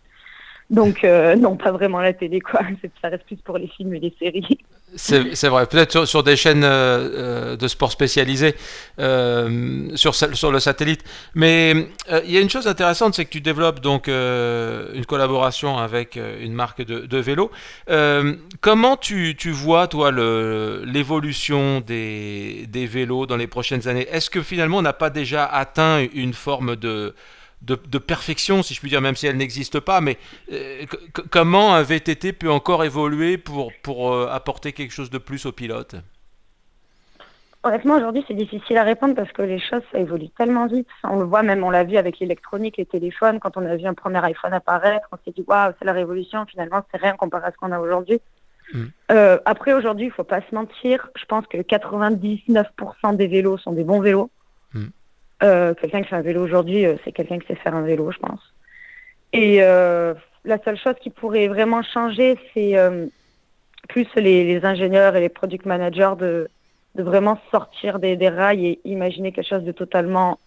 Donc, 0.71 1.03
euh, 1.03 1.35
non, 1.35 1.57
pas 1.57 1.71
vraiment 1.71 1.99
la 1.99 2.13
télé, 2.13 2.39
quoi. 2.39 2.61
Ça 3.01 3.09
reste 3.09 3.25
plus 3.25 3.35
pour 3.35 3.57
les 3.57 3.67
films 3.67 3.93
et 3.93 3.99
les 3.99 4.15
séries. 4.17 4.57
C'est 4.95 5.47
vrai, 5.47 5.65
peut-être 5.67 6.05
sur, 6.05 6.23
des 6.23 6.35
chaînes 6.35 6.65
euh, 6.65 7.09
euh, 7.13 7.55
de 7.57 7.67
sport 7.69 7.91
spécialisées 7.91 8.55
sur, 8.97 10.51
le 10.51 10.59
satellite. 10.59 11.03
Mais 11.35 11.87
il 12.23 12.31
y 12.31 12.37
a 12.37 12.41
une 12.41 12.49
chose 12.49 12.67
intéressante, 12.67 13.15
c'est 13.15 13.23
que 13.25 13.29
tu 13.29 13.41
développes 13.41 13.79
donc 13.79 14.07
une 14.07 15.05
collaboration 15.07 15.77
avec 15.77 16.17
une 16.17 16.53
marque 16.53 16.83
de, 16.83 17.17
vélo. 17.17 17.51
Comment 18.59 18.97
tu, 18.97 19.35
vois, 19.51 19.87
toi, 19.87 20.11
l'évolution 20.11 21.81
des 21.81 22.67
vélos 22.73 23.25
dans 23.25 23.37
les 23.37 23.47
prochaines 23.47 23.87
années? 23.87 24.07
Est-ce 24.11 24.29
que 24.29 24.41
finalement 24.41 24.77
on 24.77 24.83
n'a 24.83 24.93
pas 24.93 25.09
déjà 25.09 25.45
atteint 25.45 26.05
une 26.13 26.33
forme 26.33 26.75
de, 26.75 27.13
de, 27.61 27.75
de 27.75 27.97
perfection, 27.97 28.63
si 28.63 28.73
je 28.73 28.79
puis 28.79 28.89
dire, 28.89 29.01
même 29.01 29.15
si 29.15 29.27
elle 29.27 29.37
n'existe 29.37 29.79
pas, 29.79 30.01
mais 30.01 30.17
euh, 30.51 30.85
comment 31.29 31.73
un 31.73 31.83
VTT 31.83 32.33
peut 32.33 32.51
encore 32.51 32.83
évoluer 32.83 33.37
pour, 33.37 33.71
pour 33.83 34.13
euh, 34.13 34.27
apporter 34.29 34.73
quelque 34.73 34.91
chose 34.91 35.09
de 35.09 35.17
plus 35.17 35.45
aux 35.45 35.51
pilotes 35.51 35.95
Honnêtement, 37.63 37.95
aujourd'hui, 37.95 38.25
c'est 38.27 38.33
difficile 38.33 38.77
à 38.77 38.83
répondre 38.83 39.13
parce 39.13 39.31
que 39.31 39.43
les 39.43 39.59
choses, 39.59 39.83
ça 39.91 39.99
évolue 39.99 40.29
tellement 40.29 40.65
vite. 40.65 40.87
On 41.03 41.19
le 41.19 41.25
voit 41.25 41.43
même, 41.43 41.63
on 41.63 41.69
l'a 41.69 41.83
vu 41.83 41.97
avec 41.97 42.19
l'électronique, 42.19 42.77
les 42.77 42.87
téléphones. 42.87 43.39
Quand 43.39 43.55
on 43.55 43.65
a 43.67 43.75
vu 43.75 43.85
un 43.85 43.93
premier 43.93 44.23
iPhone 44.25 44.51
apparaître, 44.53 45.07
on 45.11 45.17
s'est 45.23 45.31
dit, 45.31 45.43
waouh, 45.47 45.71
c'est 45.77 45.85
la 45.85 45.93
révolution. 45.93 46.43
Finalement, 46.47 46.81
c'est 46.91 46.99
rien 46.99 47.13
comparé 47.13 47.45
à 47.45 47.51
ce 47.51 47.57
qu'on 47.57 47.71
a 47.71 47.79
aujourd'hui. 47.79 48.19
Mm. 48.73 48.85
Euh, 49.11 49.37
après, 49.45 49.73
aujourd'hui, 49.73 50.07
il 50.07 50.11
faut 50.11 50.23
pas 50.23 50.41
se 50.41 50.55
mentir. 50.55 51.07
Je 51.15 51.25
pense 51.25 51.45
que 51.45 51.57
99% 51.57 53.15
des 53.15 53.27
vélos 53.27 53.59
sont 53.59 53.73
des 53.73 53.83
bons 53.83 54.01
vélos. 54.01 54.31
Mm. 54.73 54.85
Euh, 55.43 55.73
quelqu'un 55.73 56.01
qui 56.01 56.09
fait 56.09 56.15
un 56.15 56.21
vélo 56.21 56.43
aujourd'hui, 56.43 56.85
euh, 56.85 56.97
c'est 57.03 57.11
quelqu'un 57.11 57.39
qui 57.39 57.47
sait 57.47 57.55
faire 57.55 57.75
un 57.75 57.81
vélo, 57.81 58.11
je 58.11 58.19
pense. 58.19 58.53
Et 59.33 59.63
euh, 59.63 60.13
la 60.45 60.61
seule 60.63 60.77
chose 60.77 60.95
qui 61.01 61.09
pourrait 61.09 61.47
vraiment 61.47 61.81
changer, 61.81 62.37
c'est 62.53 62.77
euh, 62.77 63.07
plus 63.89 64.07
les, 64.15 64.43
les 64.43 64.65
ingénieurs 64.65 65.15
et 65.15 65.21
les 65.21 65.29
product 65.29 65.65
managers 65.65 66.13
de, 66.19 66.47
de 66.95 67.03
vraiment 67.03 67.39
sortir 67.49 67.97
des, 67.99 68.15
des 68.17 68.29
rails 68.29 68.65
et 68.65 68.79
imaginer 68.85 69.31
quelque 69.31 69.47
chose 69.47 69.63
de 69.63 69.71
totalement 69.71 70.37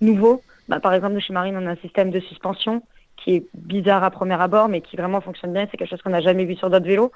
nouveau. 0.00 0.42
Bah, 0.68 0.80
par 0.80 0.92
exemple, 0.94 1.20
chez 1.20 1.32
Marine, 1.32 1.56
on 1.56 1.66
a 1.66 1.70
un 1.70 1.76
système 1.76 2.10
de 2.10 2.20
suspension 2.20 2.82
qui 3.16 3.36
est 3.36 3.46
bizarre 3.54 4.02
à 4.02 4.10
premier 4.10 4.40
abord, 4.40 4.68
mais 4.68 4.80
qui 4.80 4.96
vraiment 4.96 5.20
fonctionne 5.20 5.52
bien. 5.52 5.68
C'est 5.70 5.76
quelque 5.76 5.90
chose 5.90 6.02
qu'on 6.02 6.10
n'a 6.10 6.20
jamais 6.20 6.44
vu 6.44 6.56
sur 6.56 6.68
d'autres 6.68 6.86
vélos. 6.86 7.12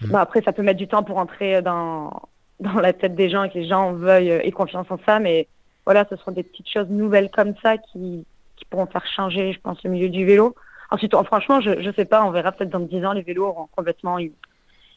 Mmh. 0.00 0.10
Bah, 0.12 0.20
après, 0.22 0.40
ça 0.40 0.52
peut 0.52 0.62
mettre 0.62 0.78
du 0.78 0.88
temps 0.88 1.02
pour 1.02 1.18
entrer 1.18 1.60
dans, 1.60 2.22
dans 2.60 2.80
la 2.80 2.92
tête 2.92 3.14
des 3.14 3.28
gens 3.28 3.44
et 3.44 3.50
que 3.50 3.58
les 3.58 3.68
gens 3.68 3.92
veuillent 3.92 4.40
et 4.42 4.52
confiance 4.52 4.86
en 4.90 4.98
ça, 5.04 5.18
mais 5.18 5.46
voilà, 5.86 6.04
ce 6.10 6.16
seront 6.16 6.32
des 6.32 6.42
petites 6.42 6.68
choses 6.68 6.88
nouvelles 6.90 7.30
comme 7.30 7.54
ça 7.62 7.78
qui, 7.78 8.26
qui 8.56 8.64
pourront 8.66 8.86
faire 8.86 9.06
changer, 9.06 9.52
je 9.52 9.60
pense, 9.60 9.82
le 9.84 9.90
milieu 9.90 10.08
du 10.08 10.26
vélo. 10.26 10.54
Ensuite, 10.90 11.14
franchement, 11.24 11.60
je 11.60 11.70
ne 11.70 11.92
sais 11.92 12.04
pas, 12.04 12.24
on 12.24 12.30
verra 12.30 12.52
peut-être 12.52 12.70
dans 12.70 12.80
10 12.80 13.04
ans, 13.06 13.12
les 13.12 13.22
vélos 13.22 13.46
auront 13.46 13.68
complètement 13.74 14.18
une, 14.18 14.32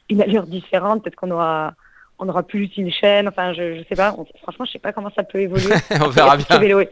une 0.10 0.22
allure 0.22 0.46
différente. 0.46 1.04
Peut-être 1.04 1.16
qu'on 1.16 1.32
aura, 1.32 1.74
on 2.20 2.28
aura 2.28 2.44
plus 2.44 2.70
une 2.78 2.92
chaîne. 2.92 3.28
Enfin, 3.28 3.54
je 3.54 3.80
ne 3.80 3.84
sais 3.86 3.96
pas. 3.96 4.16
franchement, 4.42 4.66
je 4.66 4.72
sais 4.72 4.80
pas 4.80 4.94
comment 4.94 5.12
ça 5.16 5.24
peut 5.24 5.40
évoluer. 5.40 5.76
on 6.02 6.10
verra 6.10 6.38
bien. 6.38 6.60
Vélo, 6.60 6.84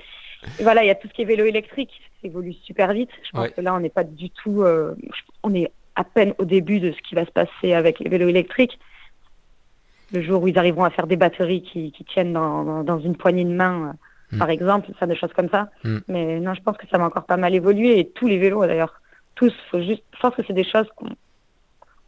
voilà, 0.61 0.83
il 0.83 0.87
y 0.87 0.91
a 0.91 0.95
tout 0.95 1.07
ce 1.07 1.13
qui 1.13 1.23
est 1.23 1.25
vélo 1.25 1.45
électrique. 1.45 1.91
Ça 2.21 2.27
évolue 2.27 2.53
super 2.53 2.93
vite. 2.93 3.09
Je 3.23 3.31
pense 3.31 3.49
que 3.49 3.61
là, 3.61 3.73
on 3.73 3.79
n'est 3.79 3.89
pas 3.89 4.03
du 4.03 4.29
tout. 4.29 4.63
Euh, 4.63 4.95
on 5.43 5.53
est 5.53 5.71
à 5.95 6.03
peine 6.03 6.33
au 6.37 6.45
début 6.45 6.79
de 6.79 6.91
ce 6.91 7.01
qui 7.07 7.15
va 7.15 7.25
se 7.25 7.31
passer 7.31 7.73
avec 7.73 7.99
les 7.99 8.09
vélos 8.09 8.29
électriques. 8.29 8.79
Le 10.13 10.21
jour 10.21 10.43
où 10.43 10.47
ils 10.47 10.57
arriveront 10.57 10.85
à 10.85 10.89
faire 10.89 11.07
des 11.07 11.17
batteries 11.17 11.63
qui, 11.63 11.91
qui 11.91 12.03
tiennent 12.05 12.33
dans, 12.33 12.63
dans, 12.63 12.83
dans, 12.83 12.99
une 12.99 13.15
poignée 13.15 13.43
de 13.43 13.53
main, 13.53 13.93
mm. 14.31 14.37
par 14.37 14.49
exemple, 14.49 14.89
ça, 14.99 15.05
des 15.05 15.15
choses 15.15 15.33
comme 15.35 15.49
ça. 15.49 15.69
Mm. 15.83 15.97
Mais 16.07 16.39
non, 16.39 16.53
je 16.53 16.61
pense 16.61 16.77
que 16.77 16.87
ça 16.89 16.97
va 16.97 17.05
encore 17.05 17.25
pas 17.25 17.37
mal 17.37 17.53
évoluer. 17.53 17.99
Et 17.99 18.09
tous 18.09 18.27
les 18.27 18.37
vélos, 18.37 18.65
d'ailleurs, 18.65 19.01
tous, 19.35 19.53
faut 19.69 19.81
juste. 19.81 20.03
Je 20.13 20.19
pense 20.19 20.35
que 20.35 20.41
c'est 20.47 20.53
des 20.53 20.63
choses 20.63 20.87
qu'on 20.95 21.09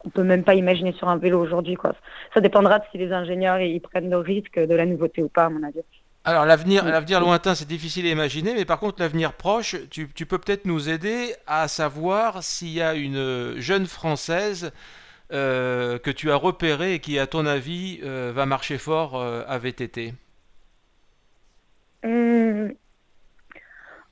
on 0.04 0.10
peut 0.10 0.22
même 0.22 0.44
pas 0.44 0.54
imaginer 0.54 0.92
sur 0.92 1.08
un 1.08 1.16
vélo 1.16 1.40
aujourd'hui. 1.40 1.74
Quoi. 1.74 1.94
Ça 2.34 2.40
dépendra 2.40 2.78
de 2.78 2.84
si 2.90 2.98
les 2.98 3.12
ingénieurs 3.12 3.60
ils 3.60 3.80
prennent 3.80 4.10
le 4.10 4.18
risque 4.18 4.58
de 4.58 4.74
la 4.74 4.86
nouveauté 4.86 5.22
ou 5.22 5.28
pas, 5.28 5.46
à 5.46 5.50
mon 5.50 5.62
avis. 5.62 5.80
Alors 6.24 6.44
l'avenir, 6.44 6.84
l'avenir 6.84 7.20
lointain, 7.20 7.54
c'est 7.54 7.68
difficile 7.68 8.06
à 8.06 8.10
imaginer, 8.10 8.54
mais 8.54 8.66
par 8.66 8.78
contre 8.78 9.00
l'avenir 9.00 9.32
proche, 9.32 9.76
tu, 9.90 10.08
tu 10.14 10.26
peux 10.26 10.38
peut-être 10.38 10.66
nous 10.66 10.90
aider 10.90 11.34
à 11.46 11.66
savoir 11.66 12.42
s'il 12.42 12.68
y 12.68 12.82
a 12.82 12.94
une 12.94 13.54
jeune 13.56 13.86
française 13.86 14.70
euh, 15.32 15.98
que 15.98 16.10
tu 16.10 16.30
as 16.30 16.36
repérée 16.36 16.94
et 16.94 16.98
qui, 17.00 17.18
à 17.18 17.26
ton 17.26 17.46
avis, 17.46 18.00
euh, 18.02 18.32
va 18.34 18.46
marcher 18.46 18.78
fort 18.78 19.20
euh, 19.20 19.42
à 19.46 19.58
VTT. 19.58 20.14
Hum, 22.02 22.72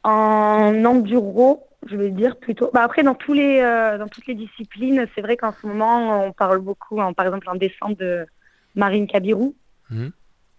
en 0.05 0.85
enduro, 0.85 1.67
je 1.87 1.97
vais 1.97 2.11
dire 2.11 2.37
plutôt. 2.37 2.71
Bah 2.73 2.83
après, 2.83 3.03
dans 3.03 3.15
tous 3.15 3.33
les, 3.33 3.61
euh, 3.61 3.99
dans 3.99 4.09
toutes 4.09 4.27
les 4.27 4.35
disciplines, 4.35 5.07
c'est 5.15 5.21
vrai 5.21 5.37
qu'en 5.37 5.53
ce 5.53 5.67
moment, 5.67 6.25
on 6.25 6.33
parle 6.33 6.59
beaucoup, 6.59 6.97
par 7.15 7.27
exemple, 7.27 7.49
en 7.49 7.55
descente 7.55 7.99
de 7.99 8.27
Marine 8.75 9.07
Kabirou, 9.07 9.55
mmh. 9.91 10.09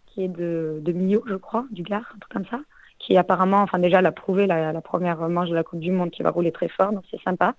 qui 0.08 0.24
est 0.24 0.28
de, 0.28 0.80
de 0.82 0.92
Millau, 0.92 1.24
je 1.28 1.36
crois, 1.36 1.66
du 1.72 1.84
Gard, 1.84 2.12
un 2.16 2.20
truc 2.20 2.34
comme 2.34 2.46
ça, 2.48 2.60
qui 3.00 3.18
apparemment, 3.18 3.62
enfin 3.62 3.80
déjà, 3.80 4.02
l'a 4.02 4.12
prouvé 4.12 4.48
la, 4.48 4.74
la, 4.74 4.82
première 4.82 5.18
manche 5.30 5.50
de 5.50 5.56
la 5.56 5.64
Coupe 5.64 5.80
du 5.80 5.92
Monde, 5.92 6.12
qui 6.12 6.24
va 6.24 6.32
rouler 6.32 6.52
très 6.52 6.68
fort, 6.68 6.92
donc 6.92 7.04
c'est 7.10 7.22
sympa. 7.22 7.56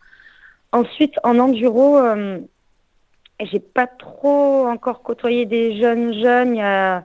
Ensuite, 0.73 1.15
en 1.25 1.39
enduro, 1.39 1.99
euh, 1.99 2.39
j'ai 3.47 3.61
pas 3.61 3.87
trop 3.87 4.67
encore 4.67 5.03
côtoyé 5.03 5.47
des 5.47 5.81
jeunes 5.81 6.13
jeunes. 6.15 6.55
Il 6.55 6.59
y 6.59 6.63
a, 6.63 7.05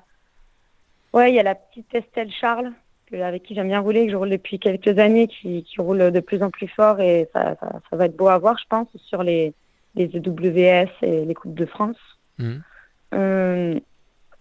ouais, 1.14 1.32
il 1.32 1.36
y 1.36 1.40
a 1.40 1.44
la 1.44 1.56
petite 1.56 1.94
Estelle 1.94 2.32
Charles 2.32 2.72
avec 3.14 3.44
qui 3.44 3.56
j'aime 3.56 3.68
bien 3.68 3.80
rouler, 3.80 4.06
que 4.06 4.12
je 4.12 4.18
roule 4.18 4.30
depuis 4.30 4.60
quelques 4.60 5.00
années, 5.00 5.28
qui, 5.28 5.64
qui 5.64 5.80
roule 5.80 6.12
de 6.12 6.20
plus 6.20 6.44
en 6.44 6.50
plus 6.50 6.68
fort 6.68 7.00
et 7.00 7.30
ça, 7.34 7.56
ça, 7.60 7.80
ça, 7.90 7.96
va 7.96 8.06
être 8.06 8.18
beau 8.18 8.28
à 8.28 8.38
voir, 8.38 8.58
je 8.58 8.66
pense, 8.68 8.88
sur 8.98 9.24
les, 9.24 9.54
les 9.96 10.08
EWS 10.08 10.90
et 11.02 11.26
les 11.26 11.34
Coupes 11.34 11.54
de 11.54 11.66
France. 11.66 11.98
Mmh. 12.38 12.54
Euh, 13.14 13.80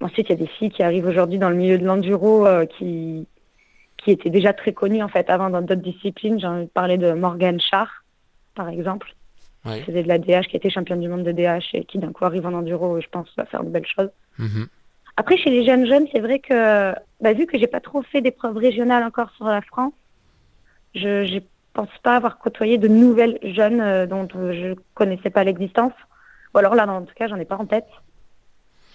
ensuite, 0.00 0.28
il 0.28 0.30
y 0.30 0.34
a 0.34 0.38
des 0.38 0.46
filles 0.46 0.70
qui 0.70 0.82
arrivent 0.82 1.06
aujourd'hui 1.06 1.38
dans 1.38 1.50
le 1.50 1.56
milieu 1.56 1.78
de 1.78 1.84
l'enduro 1.84 2.46
euh, 2.46 2.66
qui, 2.66 3.26
qui 3.98 4.10
étaient 4.10 4.30
déjà 4.30 4.52
très 4.52 4.72
connues 4.72 5.02
en 5.02 5.08
fait 5.08 5.30
avant 5.30 5.50
dans 5.50 5.60
d'autres 5.62 5.82
disciplines. 5.82 6.40
J'ai 6.40 6.46
envie 6.46 6.64
de 6.64 6.70
parler 6.70 6.98
de 6.98 7.12
Morgan 7.12 7.60
Char, 7.60 8.04
par 8.54 8.68
exemple, 8.68 9.14
ouais. 9.64 9.84
de 9.86 10.08
la 10.08 10.18
DH, 10.18 10.48
qui 10.48 10.56
était 10.56 10.70
championne 10.70 11.00
du 11.00 11.08
monde 11.08 11.24
de 11.24 11.32
DH 11.32 11.74
et 11.74 11.84
qui 11.84 11.98
d'un 11.98 12.12
coup 12.12 12.24
arrive 12.24 12.46
en 12.46 12.52
enduro 12.52 12.98
et 12.98 13.00
je 13.00 13.08
pense 13.08 13.28
va 13.36 13.44
faire 13.44 13.64
de 13.64 13.70
belles 13.70 13.86
choses. 13.86 14.10
Mmh. 14.38 14.64
Après, 15.16 15.36
chez 15.36 15.50
les 15.50 15.64
jeunes 15.64 15.86
jeunes, 15.86 16.06
c'est 16.12 16.20
vrai 16.20 16.40
que, 16.40 16.92
bah, 17.20 17.32
vu 17.32 17.46
que 17.46 17.58
j'ai 17.58 17.68
pas 17.68 17.80
trop 17.80 18.02
fait 18.02 18.20
d'épreuves 18.20 18.56
régionales 18.56 19.04
encore 19.04 19.30
sur 19.36 19.46
la 19.46 19.62
France, 19.62 19.92
je 20.94 21.34
ne 21.34 21.40
pense 21.72 21.88
pas 22.02 22.16
avoir 22.16 22.38
côtoyé 22.38 22.78
de 22.78 22.88
nouvelles 22.88 23.38
jeunes 23.42 23.80
euh, 23.80 24.06
dont 24.06 24.28
euh, 24.36 24.52
je 24.52 24.80
connaissais 24.94 25.30
pas 25.30 25.44
l'existence. 25.44 25.92
Ou 26.54 26.58
alors 26.58 26.74
là, 26.74 26.86
en 26.88 27.02
tout 27.02 27.14
cas, 27.14 27.28
j'en 27.28 27.36
ai 27.36 27.44
pas 27.44 27.56
en 27.56 27.66
tête. 27.66 27.86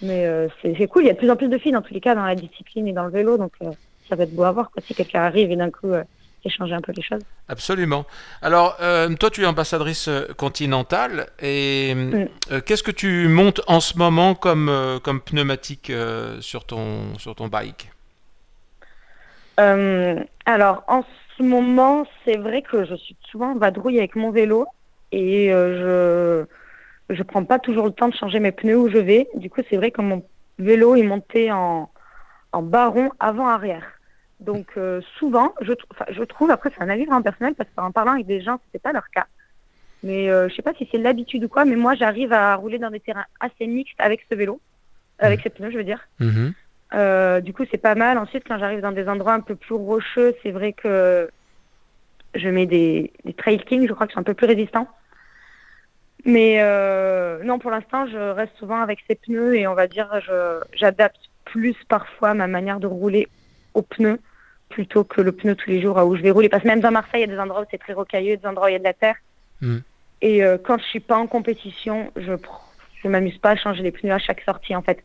Mais 0.02 0.26
euh, 0.26 0.48
c'est 0.62 0.86
cool, 0.86 1.04
il 1.04 1.06
y 1.08 1.10
a 1.10 1.12
de 1.12 1.18
plus 1.18 1.30
en 1.30 1.36
plus 1.36 1.48
de 1.48 1.58
filles 1.58 1.72
dans 1.72 1.82
tous 1.82 1.92
les 1.92 2.00
cas 2.00 2.14
dans 2.14 2.24
la 2.24 2.34
discipline 2.34 2.88
et 2.88 2.92
dans 2.92 3.04
le 3.04 3.10
vélo, 3.10 3.36
donc 3.36 3.52
euh, 3.62 3.70
ça 4.08 4.16
va 4.16 4.24
être 4.24 4.34
beau 4.34 4.44
à 4.44 4.52
voir 4.52 4.70
quoi, 4.70 4.82
si 4.82 4.94
quelqu'un 4.94 5.20
arrive 5.20 5.50
et 5.50 5.56
d'un 5.56 5.70
coup 5.70 5.92
euh, 6.44 6.48
échanger 6.48 6.74
un 6.74 6.80
peu 6.80 6.92
les 6.92 7.02
choses. 7.02 7.22
Absolument. 7.48 8.04
Alors, 8.42 8.76
euh, 8.80 9.14
toi, 9.14 9.30
tu 9.30 9.42
es 9.42 9.46
ambassadrice 9.46 10.08
euh, 10.08 10.26
continentale 10.36 11.26
et 11.40 11.94
mm. 11.94 12.28
euh, 12.52 12.60
qu'est-ce 12.60 12.82
que 12.82 12.90
tu 12.90 13.28
montes 13.28 13.60
en 13.66 13.80
ce 13.80 13.98
moment 13.98 14.34
comme, 14.34 14.68
euh, 14.68 14.98
comme 14.98 15.20
pneumatique 15.20 15.92
sur, 16.40 16.64
ton, 16.64 17.18
sur 17.18 17.34
ton 17.34 17.48
bike? 17.48 17.90
Alors, 20.46 20.84
en 20.88 21.04
ce 21.36 21.42
moment, 21.42 22.06
c'est 22.24 22.38
vrai 22.38 22.62
que 22.62 22.86
je 22.86 22.94
suis 22.94 23.16
souvent 23.30 23.52
en 23.52 23.56
vadrouille 23.56 23.98
avec 23.98 24.16
mon 24.16 24.30
vélo 24.30 24.66
et 25.12 25.50
je 25.50 26.46
je 27.10 27.22
prends 27.24 27.44
pas 27.44 27.58
toujours 27.58 27.86
le 27.86 27.92
temps 27.92 28.08
de 28.08 28.14
changer 28.14 28.38
mes 28.40 28.52
pneus 28.52 28.78
où 28.78 28.88
je 28.88 28.96
vais. 28.96 29.28
Du 29.34 29.50
coup, 29.50 29.60
c'est 29.68 29.76
vrai 29.76 29.90
que 29.90 30.00
mon 30.00 30.24
vélo 30.58 30.94
est 30.94 31.02
monté 31.02 31.52
en, 31.52 31.90
en 32.52 32.62
baron 32.62 33.10
avant-arrière. 33.18 33.84
Donc 34.40 34.68
euh, 34.76 35.00
souvent, 35.18 35.54
je, 35.60 35.72
je 36.08 36.22
trouve, 36.22 36.50
après 36.50 36.70
c'est 36.74 36.82
un 36.82 36.88
avis 36.88 37.04
vraiment 37.04 37.22
personnel, 37.22 37.54
parce 37.54 37.68
qu'en 37.76 37.92
parlant 37.92 38.12
avec 38.12 38.26
des 38.26 38.40
gens, 38.40 38.58
c'était 38.66 38.82
pas 38.82 38.92
leur 38.92 39.08
cas. 39.10 39.26
Mais 40.02 40.30
euh, 40.30 40.48
je 40.48 40.54
sais 40.54 40.62
pas 40.62 40.72
si 40.74 40.88
c'est 40.90 40.98
l'habitude 40.98 41.44
ou 41.44 41.48
quoi, 41.48 41.66
mais 41.66 41.76
moi 41.76 41.94
j'arrive 41.94 42.32
à 42.32 42.54
rouler 42.54 42.78
dans 42.78 42.90
des 42.90 43.00
terrains 43.00 43.26
assez 43.38 43.66
mixtes 43.66 44.00
avec 44.00 44.24
ce 44.30 44.34
vélo, 44.34 44.60
avec 45.18 45.40
mmh. 45.40 45.42
ces 45.42 45.50
pneus, 45.50 45.70
je 45.70 45.76
veux 45.76 45.84
dire. 45.84 46.08
Mmh. 46.20 46.48
Euh, 46.94 47.40
du 47.40 47.52
coup, 47.52 47.64
c'est 47.70 47.78
pas 47.78 47.94
mal. 47.94 48.16
Ensuite, 48.16 48.44
quand 48.48 48.58
j'arrive 48.58 48.80
dans 48.80 48.92
des 48.92 49.08
endroits 49.08 49.34
un 49.34 49.40
peu 49.40 49.54
plus 49.54 49.74
rocheux, 49.74 50.34
c'est 50.42 50.50
vrai 50.50 50.72
que 50.72 51.30
je 52.34 52.48
mets 52.48 52.66
des, 52.66 53.12
des 53.24 53.34
Trail 53.34 53.58
King, 53.58 53.86
je 53.86 53.92
crois 53.92 54.06
qu'ils 54.06 54.14
sont 54.14 54.20
un 54.20 54.24
peu 54.24 54.34
plus 54.34 54.46
résistants. 54.46 54.88
Mais 56.24 56.56
euh, 56.60 57.42
non, 57.44 57.58
pour 57.58 57.70
l'instant, 57.70 58.06
je 58.06 58.16
reste 58.16 58.56
souvent 58.56 58.80
avec 58.80 59.00
ces 59.06 59.16
pneus 59.16 59.56
et 59.56 59.66
on 59.66 59.74
va 59.74 59.86
dire, 59.86 60.08
j'adapte 60.72 61.20
plus 61.44 61.76
parfois 61.88 62.32
ma 62.34 62.46
manière 62.46 62.80
de 62.80 62.86
rouler 62.86 63.28
aux 63.74 63.82
pneus 63.82 64.18
plutôt 64.70 65.04
que 65.04 65.20
le 65.20 65.32
pneu 65.32 65.54
tous 65.54 65.68
les 65.68 65.82
jours 65.82 65.96
où 65.98 66.16
je 66.16 66.22
vais 66.22 66.30
rouler. 66.30 66.48
Parce 66.48 66.62
que 66.62 66.68
même 66.68 66.80
dans 66.80 66.90
Marseille, 66.90 67.22
il 67.22 67.28
y 67.28 67.32
a 67.32 67.34
des 67.34 67.40
endroits 67.40 67.60
où 67.60 67.66
c'est 67.70 67.78
très 67.78 67.92
rocailleux, 67.92 68.38
des 68.38 68.46
endroits 68.46 68.66
où 68.66 68.70
il 68.70 68.72
y 68.72 68.76
a 68.76 68.78
de 68.78 68.84
la 68.84 68.94
terre. 68.94 69.16
Mm. 69.60 69.78
Et 70.22 70.42
euh, 70.42 70.56
quand 70.62 70.78
je 70.78 70.84
suis 70.84 71.00
pas 71.00 71.16
en 71.16 71.26
compétition, 71.26 72.10
je 72.16 72.32
je 73.02 73.08
m'amuse 73.08 73.38
pas 73.38 73.50
à 73.50 73.56
changer 73.56 73.82
les 73.82 73.92
pneus 73.92 74.12
à 74.12 74.18
chaque 74.18 74.42
sortie 74.42 74.74
en 74.74 74.82
fait. 74.82 75.02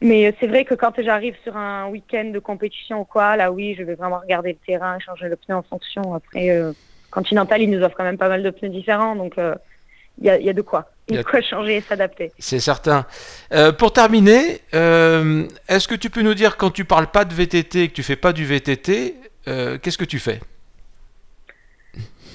Mais 0.00 0.26
euh, 0.26 0.32
c'est 0.40 0.46
vrai 0.46 0.64
que 0.64 0.74
quand 0.74 0.94
j'arrive 1.02 1.36
sur 1.42 1.56
un 1.56 1.88
week-end 1.88 2.30
de 2.32 2.38
compétition 2.38 3.00
ou 3.00 3.04
quoi, 3.04 3.36
là 3.36 3.52
oui, 3.52 3.74
je 3.78 3.82
vais 3.82 3.94
vraiment 3.94 4.18
regarder 4.18 4.52
le 4.52 4.58
terrain, 4.66 4.98
changer 4.98 5.28
le 5.28 5.36
pneu 5.36 5.54
en 5.56 5.62
fonction. 5.62 6.14
Après, 6.14 6.50
euh, 6.50 6.72
Continental, 7.10 7.60
ils 7.60 7.70
nous 7.70 7.82
offrent 7.82 7.96
quand 7.96 8.04
même 8.04 8.18
pas 8.18 8.28
mal 8.28 8.42
de 8.42 8.50
pneus 8.50 8.70
différents, 8.70 9.16
donc 9.16 9.34
il 9.36 9.42
euh, 9.42 9.54
y, 10.22 10.30
a, 10.30 10.38
y, 10.38 10.48
a, 10.48 10.52
de 10.52 10.62
quoi. 10.62 10.90
Il 11.10 11.18
a 11.18 11.24
quoi 11.24 11.40
changer 11.40 11.76
et 11.76 11.80
s'adapter. 11.80 12.32
C'est 12.38 12.60
certain. 12.60 13.04
Euh, 13.52 13.72
pour 13.72 13.92
terminer, 13.92 14.60
euh, 14.74 15.44
est-ce 15.68 15.88
que 15.88 15.94
tu 15.94 16.08
peux 16.08 16.22
nous 16.22 16.34
dire 16.34 16.56
quand 16.56 16.70
tu 16.70 16.84
parles 16.84 17.08
pas 17.08 17.24
de 17.24 17.34
VTT 17.34 17.82
et 17.82 17.88
que 17.88 17.94
tu 17.94 18.02
fais 18.02 18.16
pas 18.16 18.32
du 18.32 18.44
VTT, 18.44 19.16
euh, 19.48 19.78
qu'est-ce 19.78 19.98
que 19.98 20.04
tu 20.04 20.18
fais? 20.18 20.40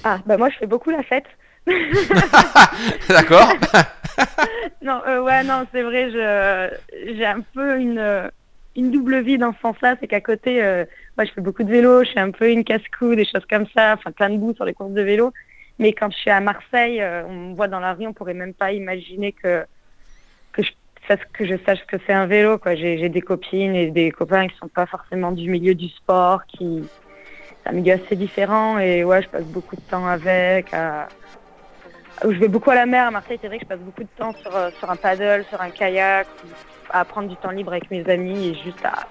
Ah, 0.04 0.20
bah 0.26 0.36
moi 0.36 0.50
je 0.50 0.58
fais 0.58 0.66
beaucoup 0.66 0.90
la 0.90 1.02
fête. 1.02 1.24
D'accord. 3.08 3.48
non, 4.82 5.00
ouais, 5.24 5.42
non, 5.42 5.66
c'est 5.72 5.82
vrai, 5.82 6.10
je, 6.12 6.70
j'ai 7.16 7.26
un 7.26 7.40
peu 7.40 7.78
une, 7.80 8.30
une 8.76 8.90
double 8.92 9.22
vie 9.22 9.38
dans 9.38 9.52
ce 9.52 9.60
sens-là, 9.60 9.96
c'est 9.98 10.06
qu'à 10.06 10.20
côté, 10.20 10.60
moi 11.16 11.24
je 11.24 11.32
fais 11.32 11.40
beaucoup 11.40 11.64
de 11.64 11.70
vélo, 11.70 12.04
je 12.04 12.12
fais 12.12 12.20
un 12.20 12.30
peu 12.30 12.48
une 12.50 12.62
casse-cou, 12.62 13.16
des 13.16 13.24
choses 13.24 13.46
comme 13.50 13.66
ça, 13.74 13.94
enfin 13.94 14.12
plein 14.12 14.30
de 14.30 14.36
boue 14.36 14.54
sur 14.54 14.64
les 14.64 14.74
courses 14.74 14.92
de 14.92 15.02
vélo. 15.02 15.32
Mais 15.78 15.92
quand 15.92 16.10
je 16.10 16.16
suis 16.16 16.30
à 16.30 16.40
Marseille, 16.40 17.00
euh, 17.00 17.24
on 17.26 17.32
me 17.50 17.54
voit 17.54 17.68
dans 17.68 17.80
la 17.80 17.94
rue, 17.94 18.06
on 18.06 18.12
pourrait 18.12 18.34
même 18.34 18.54
pas 18.54 18.72
imaginer 18.72 19.32
que 19.32 19.64
que 20.52 20.62
je 20.62 20.72
sache 21.06 21.20
que 21.32 21.44
je 21.44 21.54
sache 21.66 21.84
que 21.86 21.96
c'est 22.06 22.12
un 22.12 22.26
vélo. 22.26 22.58
Quoi, 22.58 22.74
j'ai 22.74 23.08
des 23.08 23.20
copines 23.20 23.74
et 23.74 23.90
des 23.90 24.10
copains 24.10 24.48
qui 24.48 24.56
sont 24.56 24.68
pas 24.68 24.86
forcément 24.86 25.32
du 25.32 25.50
milieu 25.50 25.74
du 25.74 25.88
sport, 25.88 26.46
qui 26.46 26.84
c'est 27.62 27.70
un 27.70 27.72
milieu 27.72 27.94
assez 27.94 28.16
différent. 28.16 28.78
Et 28.78 29.04
ouais, 29.04 29.22
je 29.22 29.28
passe 29.28 29.44
beaucoup 29.44 29.76
de 29.76 29.82
temps 29.82 30.06
avec. 30.06 30.72
Je 32.22 32.38
vais 32.38 32.48
beaucoup 32.48 32.70
à 32.70 32.74
la 32.74 32.86
mer 32.86 33.08
à 33.08 33.10
Marseille. 33.10 33.38
C'est 33.40 33.48
vrai 33.48 33.58
que 33.58 33.64
je 33.64 33.68
passe 33.68 33.80
beaucoup 33.80 34.02
de 34.02 34.08
temps 34.16 34.32
sur 34.32 34.54
euh, 34.56 34.70
sur 34.78 34.90
un 34.90 34.96
paddle, 34.96 35.44
sur 35.50 35.60
un 35.60 35.70
kayak, 35.70 36.26
à 36.90 37.04
prendre 37.04 37.28
du 37.28 37.36
temps 37.36 37.50
libre 37.50 37.72
avec 37.72 37.90
mes 37.90 38.08
amis 38.08 38.48
et 38.48 38.54
juste 38.54 38.84
à, 38.84 39.06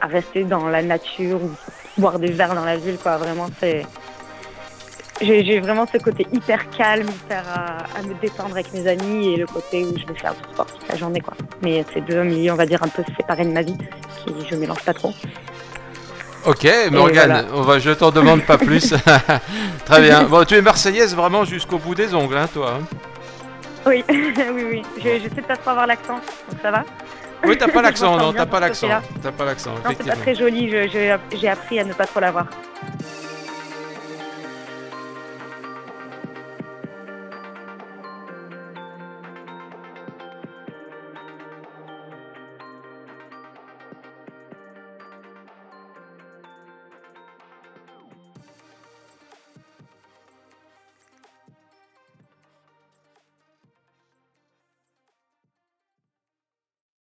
à 0.00 0.06
rester 0.06 0.44
dans 0.44 0.68
la 0.68 0.82
nature 0.82 1.42
ou 1.42 1.50
boire 1.98 2.18
des 2.20 2.30
verres 2.30 2.54
dans 2.54 2.64
la 2.64 2.76
ville. 2.76 2.98
Quoi, 2.98 3.16
vraiment, 3.16 3.48
c'est 3.58 3.84
j'ai 5.20 5.60
vraiment 5.60 5.86
ce 5.86 5.98
côté 5.98 6.26
hyper 6.32 6.68
calme, 6.70 7.06
hyper 7.08 7.44
à, 7.48 8.02
me 8.02 8.14
détendre 8.20 8.52
avec 8.52 8.72
mes 8.72 8.86
amis 8.86 9.34
et 9.34 9.36
le 9.36 9.46
côté 9.46 9.84
où 9.84 9.96
je 9.98 10.06
vais 10.06 10.18
faire 10.18 10.34
du 10.34 10.42
sport 10.52 10.66
toute 10.66 10.88
la 10.88 10.96
journée. 10.96 11.20
Quoi. 11.20 11.34
Mais 11.62 11.84
c'est 11.92 12.00
deux 12.00 12.22
milieux, 12.22 12.52
on 12.52 12.56
va 12.56 12.66
dire, 12.66 12.82
un 12.82 12.88
peu 12.88 13.02
séparés 13.16 13.44
de 13.44 13.52
ma 13.52 13.62
vie, 13.62 13.76
qui 14.24 14.34
je 14.48 14.56
mélange 14.56 14.82
pas 14.84 14.94
trop. 14.94 15.12
Ok, 16.46 16.68
Morgane, 16.90 17.46
on 17.54 17.62
va, 17.62 17.78
je 17.78 17.90
t'en 17.90 18.10
demande 18.10 18.42
pas 18.42 18.58
plus. 18.58 18.94
Très 19.84 20.02
bien. 20.02 20.24
Bon, 20.24 20.44
tu 20.44 20.54
es 20.56 20.62
marseillaise 20.62 21.14
vraiment 21.14 21.44
jusqu'au 21.44 21.78
bout 21.78 21.94
des 21.94 22.14
ongles, 22.14 22.36
hein, 22.36 22.48
toi. 22.52 22.78
Hein. 22.80 22.96
oui, 23.86 24.04
oui, 24.08 24.64
oui. 24.70 24.82
Je, 24.98 25.20
je 25.20 25.34
sais 25.34 25.42
pas 25.42 25.56
trop 25.56 25.70
avoir 25.70 25.86
l'accent, 25.86 26.14
donc 26.50 26.60
ça 26.60 26.70
va. 26.70 26.84
Oui, 27.46 27.56
t'as 27.58 27.68
pas 27.68 27.82
l'accent, 27.82 28.16
non, 28.16 28.32
t'as 28.32 28.46
pas 28.46 28.60
l'accent. 28.60 28.88
T'as 29.22 29.32
pas 29.32 29.44
l'accent. 29.44 29.72
Non, 29.72 29.90
c'est 29.96 30.06
pas 30.06 30.16
très 30.16 30.34
joli, 30.34 30.70
j'ai 30.70 31.48
appris 31.48 31.78
à 31.78 31.84
ne 31.84 31.92
pas 31.92 32.06
trop 32.06 32.20
l'avoir. 32.20 32.46